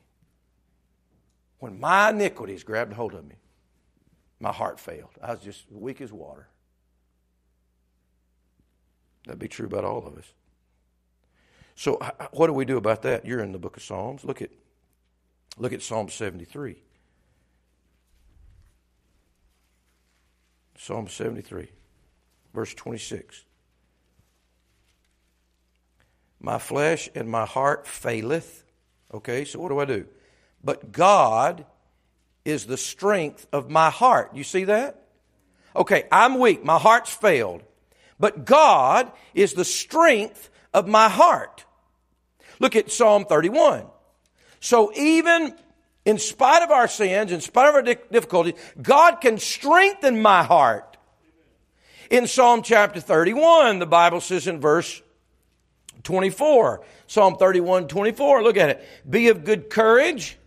When 1.58 1.80
my 1.80 2.10
iniquities 2.10 2.62
grabbed 2.62 2.92
a 2.92 2.94
hold 2.94 3.14
of 3.14 3.26
me, 3.26 3.36
my 4.40 4.52
heart 4.52 4.78
failed. 4.78 5.10
I 5.22 5.32
was 5.32 5.40
just 5.40 5.70
weak 5.70 6.00
as 6.00 6.12
water. 6.12 6.48
That'd 9.26 9.40
be 9.40 9.48
true 9.48 9.66
about 9.66 9.84
all 9.84 10.06
of 10.06 10.16
us. 10.16 10.32
So 11.78 12.00
what 12.32 12.48
do 12.48 12.52
we 12.52 12.64
do 12.64 12.76
about 12.76 13.02
that? 13.02 13.24
You're 13.24 13.38
in 13.38 13.52
the 13.52 13.58
book 13.58 13.76
of 13.76 13.84
Psalms. 13.84 14.24
Look 14.24 14.42
at 14.42 14.50
look 15.58 15.72
at 15.72 15.80
Psalm 15.80 16.08
73. 16.08 16.82
Psalm 20.76 21.06
73, 21.06 21.68
verse 22.52 22.74
26. 22.74 23.44
My 26.40 26.58
flesh 26.58 27.08
and 27.14 27.30
my 27.30 27.46
heart 27.46 27.86
faileth. 27.86 28.64
Okay, 29.14 29.44
so 29.44 29.60
what 29.60 29.68
do 29.68 29.78
I 29.78 29.84
do? 29.84 30.06
But 30.64 30.90
God 30.90 31.64
is 32.44 32.66
the 32.66 32.76
strength 32.76 33.46
of 33.52 33.70
my 33.70 33.90
heart. 33.90 34.34
You 34.34 34.42
see 34.42 34.64
that? 34.64 35.04
Okay, 35.76 36.08
I'm 36.10 36.40
weak. 36.40 36.64
My 36.64 36.78
heart's 36.78 37.14
failed. 37.14 37.62
But 38.18 38.44
God 38.44 39.12
is 39.32 39.54
the 39.54 39.64
strength 39.64 40.50
of 40.74 40.88
my 40.88 41.08
heart. 41.08 41.64
Look 42.60 42.76
at 42.76 42.90
Psalm 42.90 43.24
31. 43.24 43.84
So 44.60 44.92
even 44.94 45.54
in 46.04 46.18
spite 46.18 46.62
of 46.62 46.70
our 46.70 46.88
sins, 46.88 47.32
in 47.32 47.40
spite 47.40 47.68
of 47.68 47.74
our 47.74 47.82
difficulties, 47.82 48.54
God 48.80 49.16
can 49.20 49.38
strengthen 49.38 50.20
my 50.20 50.42
heart. 50.42 50.96
In 52.10 52.26
Psalm 52.26 52.62
chapter 52.62 53.00
31, 53.00 53.78
the 53.78 53.86
Bible 53.86 54.20
says 54.20 54.46
in 54.46 54.60
verse 54.60 55.02
24, 56.04 56.82
Psalm 57.06 57.36
31, 57.36 57.88
24, 57.88 58.42
look 58.42 58.56
at 58.56 58.70
it. 58.70 58.88
Be 59.08 59.28
of 59.28 59.44
good 59.44 59.68
courage, 59.68 60.38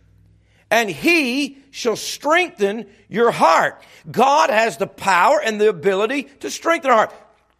and 0.70 0.90
he 0.90 1.58
shall 1.70 1.96
strengthen 1.96 2.86
your 3.08 3.30
heart. 3.30 3.80
God 4.10 4.50
has 4.50 4.76
the 4.76 4.86
power 4.86 5.40
and 5.40 5.60
the 5.60 5.68
ability 5.68 6.24
to 6.40 6.50
strengthen 6.50 6.90
our 6.90 6.96
heart. 6.96 7.14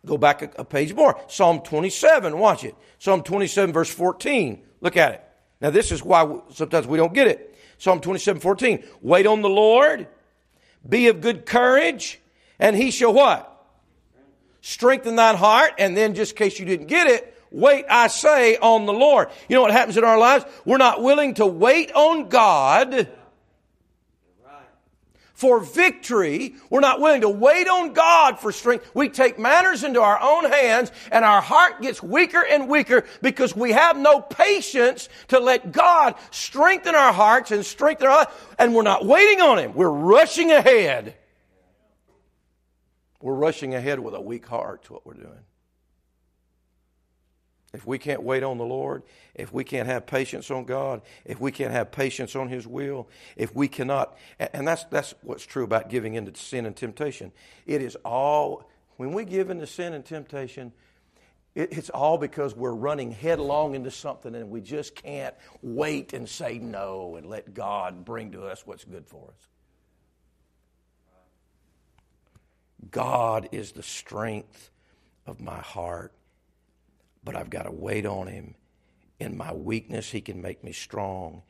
Go 0.04 0.18
back 0.18 0.42
a, 0.42 0.50
a 0.56 0.64
page 0.64 0.92
more. 0.94 1.20
Psalm 1.28 1.60
27, 1.60 2.36
watch 2.36 2.64
it. 2.64 2.74
Psalm 3.02 3.24
27, 3.24 3.72
verse 3.72 3.90
14. 3.90 4.62
Look 4.80 4.96
at 4.96 5.14
it. 5.14 5.24
Now, 5.60 5.70
this 5.70 5.90
is 5.90 6.04
why 6.04 6.38
sometimes 6.52 6.86
we 6.86 6.96
don't 6.96 7.12
get 7.12 7.26
it. 7.26 7.58
Psalm 7.76 8.00
27, 8.00 8.40
14. 8.40 8.84
Wait 9.00 9.26
on 9.26 9.42
the 9.42 9.48
Lord, 9.48 10.06
be 10.88 11.08
of 11.08 11.20
good 11.20 11.44
courage, 11.44 12.20
and 12.60 12.76
he 12.76 12.92
shall 12.92 13.12
what? 13.12 13.48
Strengthen 14.60 15.16
thine 15.16 15.34
heart, 15.34 15.72
and 15.78 15.96
then 15.96 16.14
just 16.14 16.30
in 16.30 16.36
case 16.36 16.60
you 16.60 16.64
didn't 16.64 16.86
get 16.86 17.08
it, 17.08 17.36
wait, 17.50 17.86
I 17.90 18.06
say, 18.06 18.56
on 18.58 18.86
the 18.86 18.92
Lord. 18.92 19.30
You 19.48 19.56
know 19.56 19.62
what 19.62 19.72
happens 19.72 19.96
in 19.96 20.04
our 20.04 20.16
lives? 20.16 20.44
We're 20.64 20.76
not 20.76 21.02
willing 21.02 21.34
to 21.34 21.46
wait 21.46 21.90
on 21.96 22.28
God 22.28 23.08
for 25.42 25.58
victory. 25.58 26.54
We're 26.70 26.78
not 26.78 27.00
willing 27.00 27.22
to 27.22 27.28
wait 27.28 27.66
on 27.66 27.94
God 27.94 28.38
for 28.38 28.52
strength. 28.52 28.88
We 28.94 29.08
take 29.08 29.40
matters 29.40 29.82
into 29.82 30.00
our 30.00 30.20
own 30.22 30.48
hands 30.48 30.92
and 31.10 31.24
our 31.24 31.40
heart 31.40 31.82
gets 31.82 32.00
weaker 32.00 32.44
and 32.48 32.68
weaker 32.68 33.04
because 33.22 33.56
we 33.56 33.72
have 33.72 33.96
no 33.96 34.20
patience 34.20 35.08
to 35.28 35.40
let 35.40 35.72
God 35.72 36.14
strengthen 36.30 36.94
our 36.94 37.12
hearts 37.12 37.50
and 37.50 37.66
strengthen 37.66 38.06
our 38.06 38.30
and 38.56 38.72
we're 38.72 38.82
not 38.82 39.04
waiting 39.04 39.40
on 39.40 39.58
Him. 39.58 39.74
We're 39.74 39.90
rushing 39.90 40.52
ahead. 40.52 41.16
We're 43.20 43.34
rushing 43.34 43.74
ahead 43.74 43.98
with 43.98 44.14
a 44.14 44.20
weak 44.20 44.46
heart, 44.46 44.88
what 44.90 45.04
we're 45.04 45.14
doing. 45.14 45.40
If 47.72 47.86
we 47.86 47.98
can't 47.98 48.22
wait 48.22 48.42
on 48.42 48.58
the 48.58 48.64
Lord, 48.64 49.02
if 49.34 49.50
we 49.50 49.64
can't 49.64 49.88
have 49.88 50.06
patience 50.06 50.50
on 50.50 50.64
God, 50.64 51.00
if 51.24 51.40
we 51.40 51.50
can't 51.50 51.72
have 51.72 51.90
patience 51.90 52.36
on 52.36 52.48
His 52.48 52.66
will, 52.66 53.08
if 53.34 53.54
we 53.54 53.66
cannot, 53.66 54.16
and 54.38 54.68
that's, 54.68 54.84
that's 54.84 55.14
what's 55.22 55.46
true 55.46 55.64
about 55.64 55.88
giving 55.88 56.14
into 56.14 56.38
sin 56.38 56.66
and 56.66 56.76
temptation. 56.76 57.32
It 57.64 57.80
is 57.80 57.96
all, 58.04 58.68
when 58.96 59.14
we 59.14 59.24
give 59.24 59.48
into 59.48 59.66
sin 59.66 59.94
and 59.94 60.04
temptation, 60.04 60.72
it, 61.54 61.72
it's 61.72 61.88
all 61.88 62.18
because 62.18 62.54
we're 62.54 62.74
running 62.74 63.10
headlong 63.10 63.74
into 63.74 63.90
something 63.90 64.34
and 64.34 64.50
we 64.50 64.60
just 64.60 64.94
can't 64.94 65.34
wait 65.62 66.12
and 66.12 66.28
say 66.28 66.58
no 66.58 67.16
and 67.16 67.26
let 67.26 67.54
God 67.54 68.04
bring 68.04 68.32
to 68.32 68.42
us 68.44 68.66
what's 68.66 68.84
good 68.84 69.06
for 69.06 69.28
us. 69.28 69.48
God 72.90 73.48
is 73.52 73.72
the 73.72 73.82
strength 73.82 74.70
of 75.26 75.40
my 75.40 75.58
heart 75.58 76.12
but 77.24 77.36
I've 77.36 77.50
got 77.50 77.64
to 77.64 77.72
wait 77.72 78.06
on 78.06 78.26
Him. 78.26 78.54
In 79.20 79.36
my 79.36 79.52
weakness, 79.52 80.10
He 80.10 80.20
can 80.20 80.42
make 80.42 80.64
me 80.64 80.72
strong. 80.72 81.42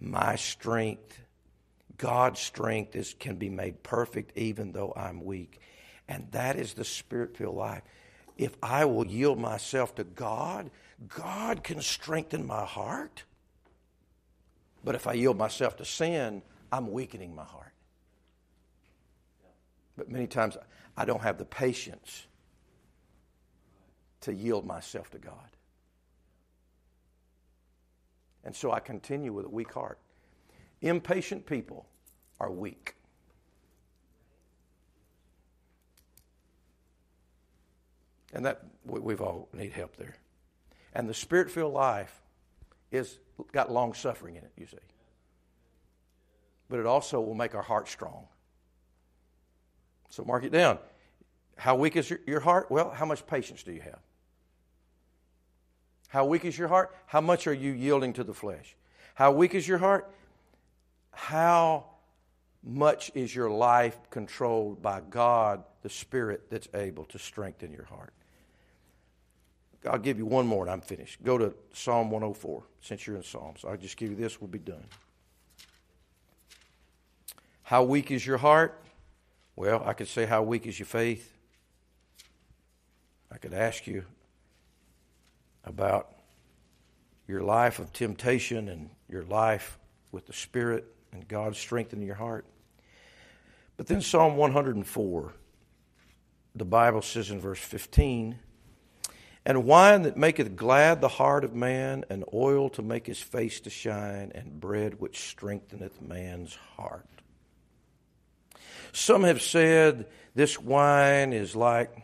My 0.00 0.36
strength, 0.36 1.20
God's 1.96 2.40
strength, 2.40 2.94
is, 2.94 3.14
can 3.18 3.36
be 3.36 3.48
made 3.48 3.82
perfect 3.82 4.36
even 4.36 4.72
though 4.72 4.92
I'm 4.96 5.24
weak. 5.24 5.60
And 6.08 6.30
that 6.32 6.56
is 6.56 6.74
the 6.74 6.84
spirit 6.84 7.36
filled 7.36 7.56
life. 7.56 7.82
If 8.36 8.56
I 8.62 8.84
will 8.84 9.06
yield 9.06 9.38
myself 9.38 9.94
to 9.94 10.04
God, 10.04 10.70
God 11.08 11.62
can 11.62 11.80
strengthen 11.80 12.46
my 12.46 12.64
heart. 12.64 13.24
But 14.84 14.94
if 14.94 15.06
I 15.06 15.14
yield 15.14 15.38
myself 15.38 15.76
to 15.78 15.84
sin, 15.84 16.42
I'm 16.70 16.90
weakening 16.90 17.34
my 17.34 17.44
heart. 17.44 17.72
But 19.96 20.10
many 20.10 20.26
times 20.26 20.56
I 20.96 21.04
don't 21.04 21.22
have 21.22 21.38
the 21.38 21.44
patience 21.44 22.26
to 24.24 24.34
yield 24.34 24.66
myself 24.66 25.10
to 25.10 25.18
God. 25.18 25.34
And 28.44 28.54
so 28.54 28.72
I 28.72 28.80
continue 28.80 29.32
with 29.32 29.46
a 29.46 29.48
weak 29.48 29.72
heart. 29.72 29.98
Impatient 30.82 31.46
people 31.46 31.86
are 32.38 32.50
weak. 32.50 32.94
And 38.34 38.44
that 38.44 38.62
we've 38.84 39.20
all 39.20 39.48
need 39.52 39.72
help 39.72 39.96
there. 39.96 40.16
And 40.92 41.08
the 41.08 41.14
spirit 41.14 41.50
filled 41.50 41.72
life 41.72 42.20
is 42.90 43.18
got 43.52 43.70
long 43.70 43.94
suffering 43.94 44.36
in 44.36 44.44
it, 44.44 44.52
you 44.56 44.66
see. 44.66 44.76
But 46.68 46.80
it 46.80 46.86
also 46.86 47.20
will 47.20 47.34
make 47.34 47.54
our 47.54 47.62
heart 47.62 47.88
strong. 47.88 48.26
So 50.10 50.24
mark 50.24 50.44
it 50.44 50.52
down. 50.52 50.78
How 51.56 51.76
weak 51.76 51.96
is 51.96 52.10
your, 52.10 52.18
your 52.26 52.40
heart? 52.40 52.70
Well, 52.70 52.90
how 52.90 53.06
much 53.06 53.26
patience 53.26 53.62
do 53.62 53.72
you 53.72 53.80
have? 53.80 54.00
How 56.14 56.24
weak 56.24 56.44
is 56.44 56.56
your 56.56 56.68
heart? 56.68 56.94
How 57.06 57.20
much 57.20 57.48
are 57.48 57.52
you 57.52 57.72
yielding 57.72 58.12
to 58.12 58.22
the 58.22 58.32
flesh? 58.32 58.76
How 59.16 59.32
weak 59.32 59.52
is 59.52 59.66
your 59.66 59.78
heart? 59.78 60.08
How 61.10 61.86
much 62.62 63.10
is 63.16 63.34
your 63.34 63.50
life 63.50 63.98
controlled 64.10 64.80
by 64.80 65.00
God, 65.10 65.64
the 65.82 65.90
Spirit 65.90 66.48
that's 66.50 66.68
able 66.72 67.04
to 67.06 67.18
strengthen 67.18 67.72
your 67.72 67.86
heart? 67.86 68.12
I'll 69.84 69.98
give 69.98 70.18
you 70.18 70.24
one 70.24 70.46
more 70.46 70.62
and 70.62 70.70
I'm 70.70 70.82
finished. 70.82 71.20
Go 71.24 71.36
to 71.36 71.52
Psalm 71.72 72.12
104, 72.12 72.62
since 72.80 73.08
you're 73.08 73.16
in 73.16 73.24
Psalms. 73.24 73.64
I'll 73.66 73.76
just 73.76 73.96
give 73.96 74.10
you 74.10 74.16
this, 74.16 74.40
we'll 74.40 74.46
be 74.46 74.60
done. 74.60 74.86
How 77.64 77.82
weak 77.82 78.12
is 78.12 78.24
your 78.24 78.38
heart? 78.38 78.80
Well, 79.56 79.82
I 79.84 79.94
could 79.94 80.06
say, 80.06 80.26
How 80.26 80.44
weak 80.44 80.68
is 80.68 80.78
your 80.78 80.86
faith? 80.86 81.34
I 83.32 83.38
could 83.38 83.52
ask 83.52 83.88
you, 83.88 84.04
about 85.64 86.10
your 87.26 87.42
life 87.42 87.78
of 87.78 87.92
temptation 87.92 88.68
and 88.68 88.90
your 89.08 89.24
life 89.24 89.78
with 90.12 90.26
the 90.26 90.32
Spirit 90.32 90.84
and 91.12 91.26
God 91.26 91.56
strengthening 91.56 92.06
your 92.06 92.16
heart. 92.16 92.44
But 93.76 93.86
then 93.86 94.00
Psalm 94.00 94.36
104, 94.36 95.32
the 96.54 96.64
Bible 96.64 97.02
says 97.02 97.30
in 97.30 97.40
verse 97.40 97.58
15, 97.58 98.38
and 99.46 99.64
wine 99.64 100.02
that 100.02 100.16
maketh 100.16 100.56
glad 100.56 101.00
the 101.00 101.08
heart 101.08 101.44
of 101.44 101.54
man, 101.54 102.04
and 102.08 102.24
oil 102.32 102.70
to 102.70 102.82
make 102.82 103.06
his 103.06 103.20
face 103.20 103.60
to 103.60 103.70
shine, 103.70 104.32
and 104.34 104.58
bread 104.60 105.00
which 105.00 105.20
strengtheneth 105.20 106.00
man's 106.00 106.56
heart. 106.76 107.06
Some 108.92 109.24
have 109.24 109.42
said 109.42 110.06
this 110.34 110.58
wine 110.58 111.32
is 111.32 111.54
like 111.54 112.03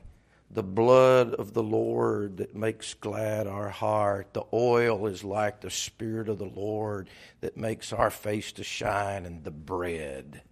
the 0.53 0.63
blood 0.63 1.35
of 1.35 1.55
the 1.55 1.63
Lord 1.63 2.39
that 2.39 2.57
makes 2.57 2.95
glad 2.95 3.47
our 3.47 3.69
heart. 3.69 4.35
The 4.35 4.45
oil 4.53 5.07
is 5.07 5.23
like 5.23 5.61
the 5.61 5.71
Spirit 5.71 6.29
of 6.29 6.39
the 6.39 6.45
Lord 6.45 7.09
that 7.41 7.57
makes 7.57 7.93
our 7.93 8.11
face 8.11 8.53
to 8.53 8.65
shine, 8.65 9.27
and 9.27 9.45
the 9.45 9.53
bread, 9.53 10.43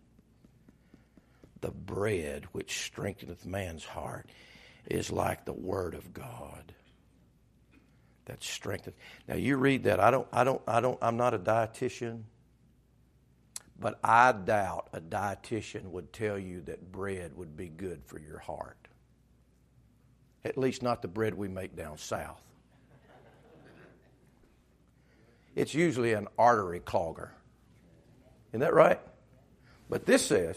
the 1.60 1.72
bread 1.72 2.44
which 2.52 2.84
strengtheneth 2.84 3.44
man's 3.44 3.84
heart, 3.84 4.30
is 4.86 5.10
like 5.10 5.44
the 5.44 5.52
Word 5.52 5.94
of 5.94 6.14
God 6.14 6.72
that 8.28 8.44
strengthens. 8.44 8.96
Now 9.26 9.34
you 9.34 9.56
read 9.56 9.84
that. 9.84 9.98
I 9.98 10.12
don't. 10.12 10.28
I 10.32 10.44
don't. 10.44 10.62
I 10.68 10.80
don't. 10.80 10.98
I'm 11.02 11.16
not 11.16 11.34
a 11.34 11.38
dietitian. 11.38 12.22
But 13.80 13.98
I 14.02 14.32
doubt 14.32 14.88
a 14.92 15.00
dietitian 15.00 15.84
would 15.90 16.12
tell 16.12 16.38
you 16.38 16.62
that 16.62 16.90
bread 16.90 17.36
would 17.36 17.56
be 17.56 17.68
good 17.68 18.02
for 18.04 18.18
your 18.18 18.38
heart. 18.38 18.77
At 20.48 20.56
least 20.56 20.82
not 20.82 21.02
the 21.02 21.08
bread 21.08 21.34
we 21.34 21.46
make 21.46 21.76
down 21.76 21.98
south. 21.98 22.40
It's 25.54 25.74
usually 25.74 26.14
an 26.14 26.26
artery 26.38 26.80
clogger. 26.80 27.28
Isn't 28.50 28.60
that 28.60 28.72
right? 28.72 28.98
But 29.90 30.06
this 30.06 30.24
says, 30.24 30.56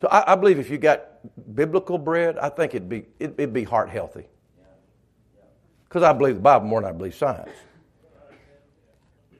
so 0.00 0.08
I, 0.08 0.32
I 0.32 0.34
believe 0.36 0.58
if 0.58 0.70
you 0.70 0.78
got 0.78 1.04
biblical 1.54 1.98
bread, 1.98 2.38
I 2.38 2.48
think 2.48 2.74
it'd 2.74 2.88
be, 2.88 3.04
it, 3.18 3.34
it'd 3.36 3.52
be 3.52 3.64
heart 3.64 3.90
healthy. 3.90 4.24
Because 5.84 6.02
I 6.02 6.14
believe 6.14 6.36
the 6.36 6.40
Bible 6.40 6.66
more 6.66 6.80
than 6.80 6.88
I 6.88 6.92
believe 6.92 7.14
science. 7.14 7.50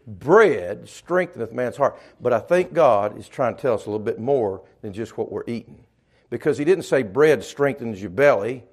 Bread 0.07 0.87
strengtheneth 0.87 1.53
man's 1.53 1.79
heart. 1.79 1.99
But 2.21 2.35
I 2.35 2.41
think 2.41 2.75
God 2.75 3.19
is 3.19 3.27
trying 3.27 3.57
to 3.57 3.63
tell 3.63 3.75
us 3.75 3.87
a 3.87 3.91
little 3.91 4.05
bit 4.05 4.19
more 4.19 4.63
than 4.83 4.93
just 4.93 5.17
what 5.17 5.33
we're 5.33 5.45
eating 5.47 5.87
because 6.31 6.59
he 6.59 6.65
didn't 6.65 6.85
say 6.85 7.03
bread 7.03 7.45
strengthens 7.45 8.01
your 8.01 8.11
belly. 8.11 8.65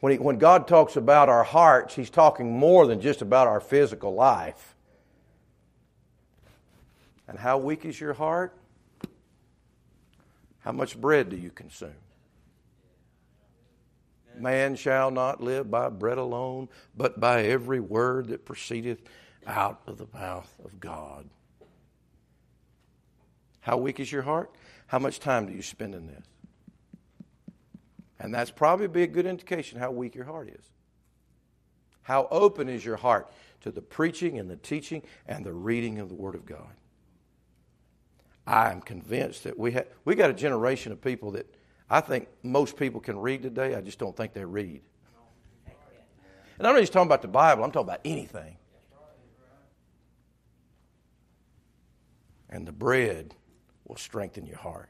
when, 0.00 0.12
he, 0.12 0.18
when 0.18 0.38
God 0.38 0.66
talks 0.66 0.96
about 0.96 1.28
our 1.28 1.44
hearts, 1.44 1.94
He's 1.94 2.10
talking 2.10 2.58
more 2.58 2.86
than 2.86 3.00
just 3.00 3.22
about 3.22 3.46
our 3.46 3.60
physical 3.60 4.14
life. 4.14 4.74
And 7.28 7.38
how 7.38 7.58
weak 7.58 7.84
is 7.84 8.00
your 8.00 8.14
heart? 8.14 8.56
How 10.60 10.72
much 10.72 11.00
bread 11.00 11.30
do 11.30 11.36
you 11.36 11.50
consume? 11.50 11.94
Man 14.38 14.76
shall 14.76 15.10
not 15.10 15.40
live 15.40 15.70
by 15.70 15.88
bread 15.88 16.18
alone, 16.18 16.68
but 16.96 17.18
by 17.18 17.44
every 17.44 17.80
word 17.80 18.28
that 18.28 18.44
proceedeth 18.44 19.00
out 19.46 19.80
of 19.86 19.96
the 19.96 20.06
mouth 20.12 20.52
of 20.64 20.78
God. 20.78 21.28
How 23.60 23.76
weak 23.76 23.98
is 23.98 24.12
your 24.12 24.22
heart? 24.22 24.50
How 24.88 24.98
much 24.98 25.20
time 25.20 25.46
do 25.46 25.52
you 25.52 25.62
spend 25.62 25.94
in 25.94 26.06
this? 26.06 26.24
And 28.18 28.34
that's 28.34 28.50
probably 28.50 28.88
be 28.88 29.02
a 29.02 29.06
good 29.06 29.26
indication 29.26 29.78
how 29.78 29.90
weak 29.90 30.14
your 30.14 30.24
heart 30.24 30.48
is. 30.48 30.64
How 32.02 32.28
open 32.30 32.68
is 32.68 32.84
your 32.84 32.96
heart 32.96 33.30
to 33.62 33.70
the 33.70 33.82
preaching 33.82 34.38
and 34.38 34.48
the 34.48 34.56
teaching 34.56 35.02
and 35.26 35.44
the 35.44 35.52
reading 35.52 35.98
of 35.98 36.08
the 36.08 36.14
Word 36.14 36.34
of 36.34 36.46
God? 36.46 36.72
I 38.46 38.70
am 38.70 38.80
convinced 38.80 39.44
that 39.44 39.58
we 39.58 39.72
have 39.72 39.88
we 40.04 40.14
got 40.14 40.30
a 40.30 40.34
generation 40.34 40.92
of 40.92 41.00
people 41.00 41.32
that 41.32 41.52
I 41.90 42.00
think 42.00 42.28
most 42.42 42.76
people 42.76 43.00
can 43.00 43.18
read 43.18 43.42
today. 43.42 43.74
I 43.74 43.80
just 43.80 43.98
don't 43.98 44.16
think 44.16 44.32
they 44.32 44.44
read. 44.44 44.82
And 46.58 46.66
I'm 46.66 46.74
not 46.74 46.80
just 46.80 46.92
talking 46.92 47.08
about 47.08 47.22
the 47.22 47.28
Bible, 47.28 47.64
I'm 47.64 47.72
talking 47.72 47.88
about 47.88 48.00
anything. 48.04 48.56
And 52.48 52.66
the 52.66 52.72
bread 52.72 53.34
will 53.84 53.96
strengthen 53.96 54.46
your 54.46 54.58
heart. 54.58 54.88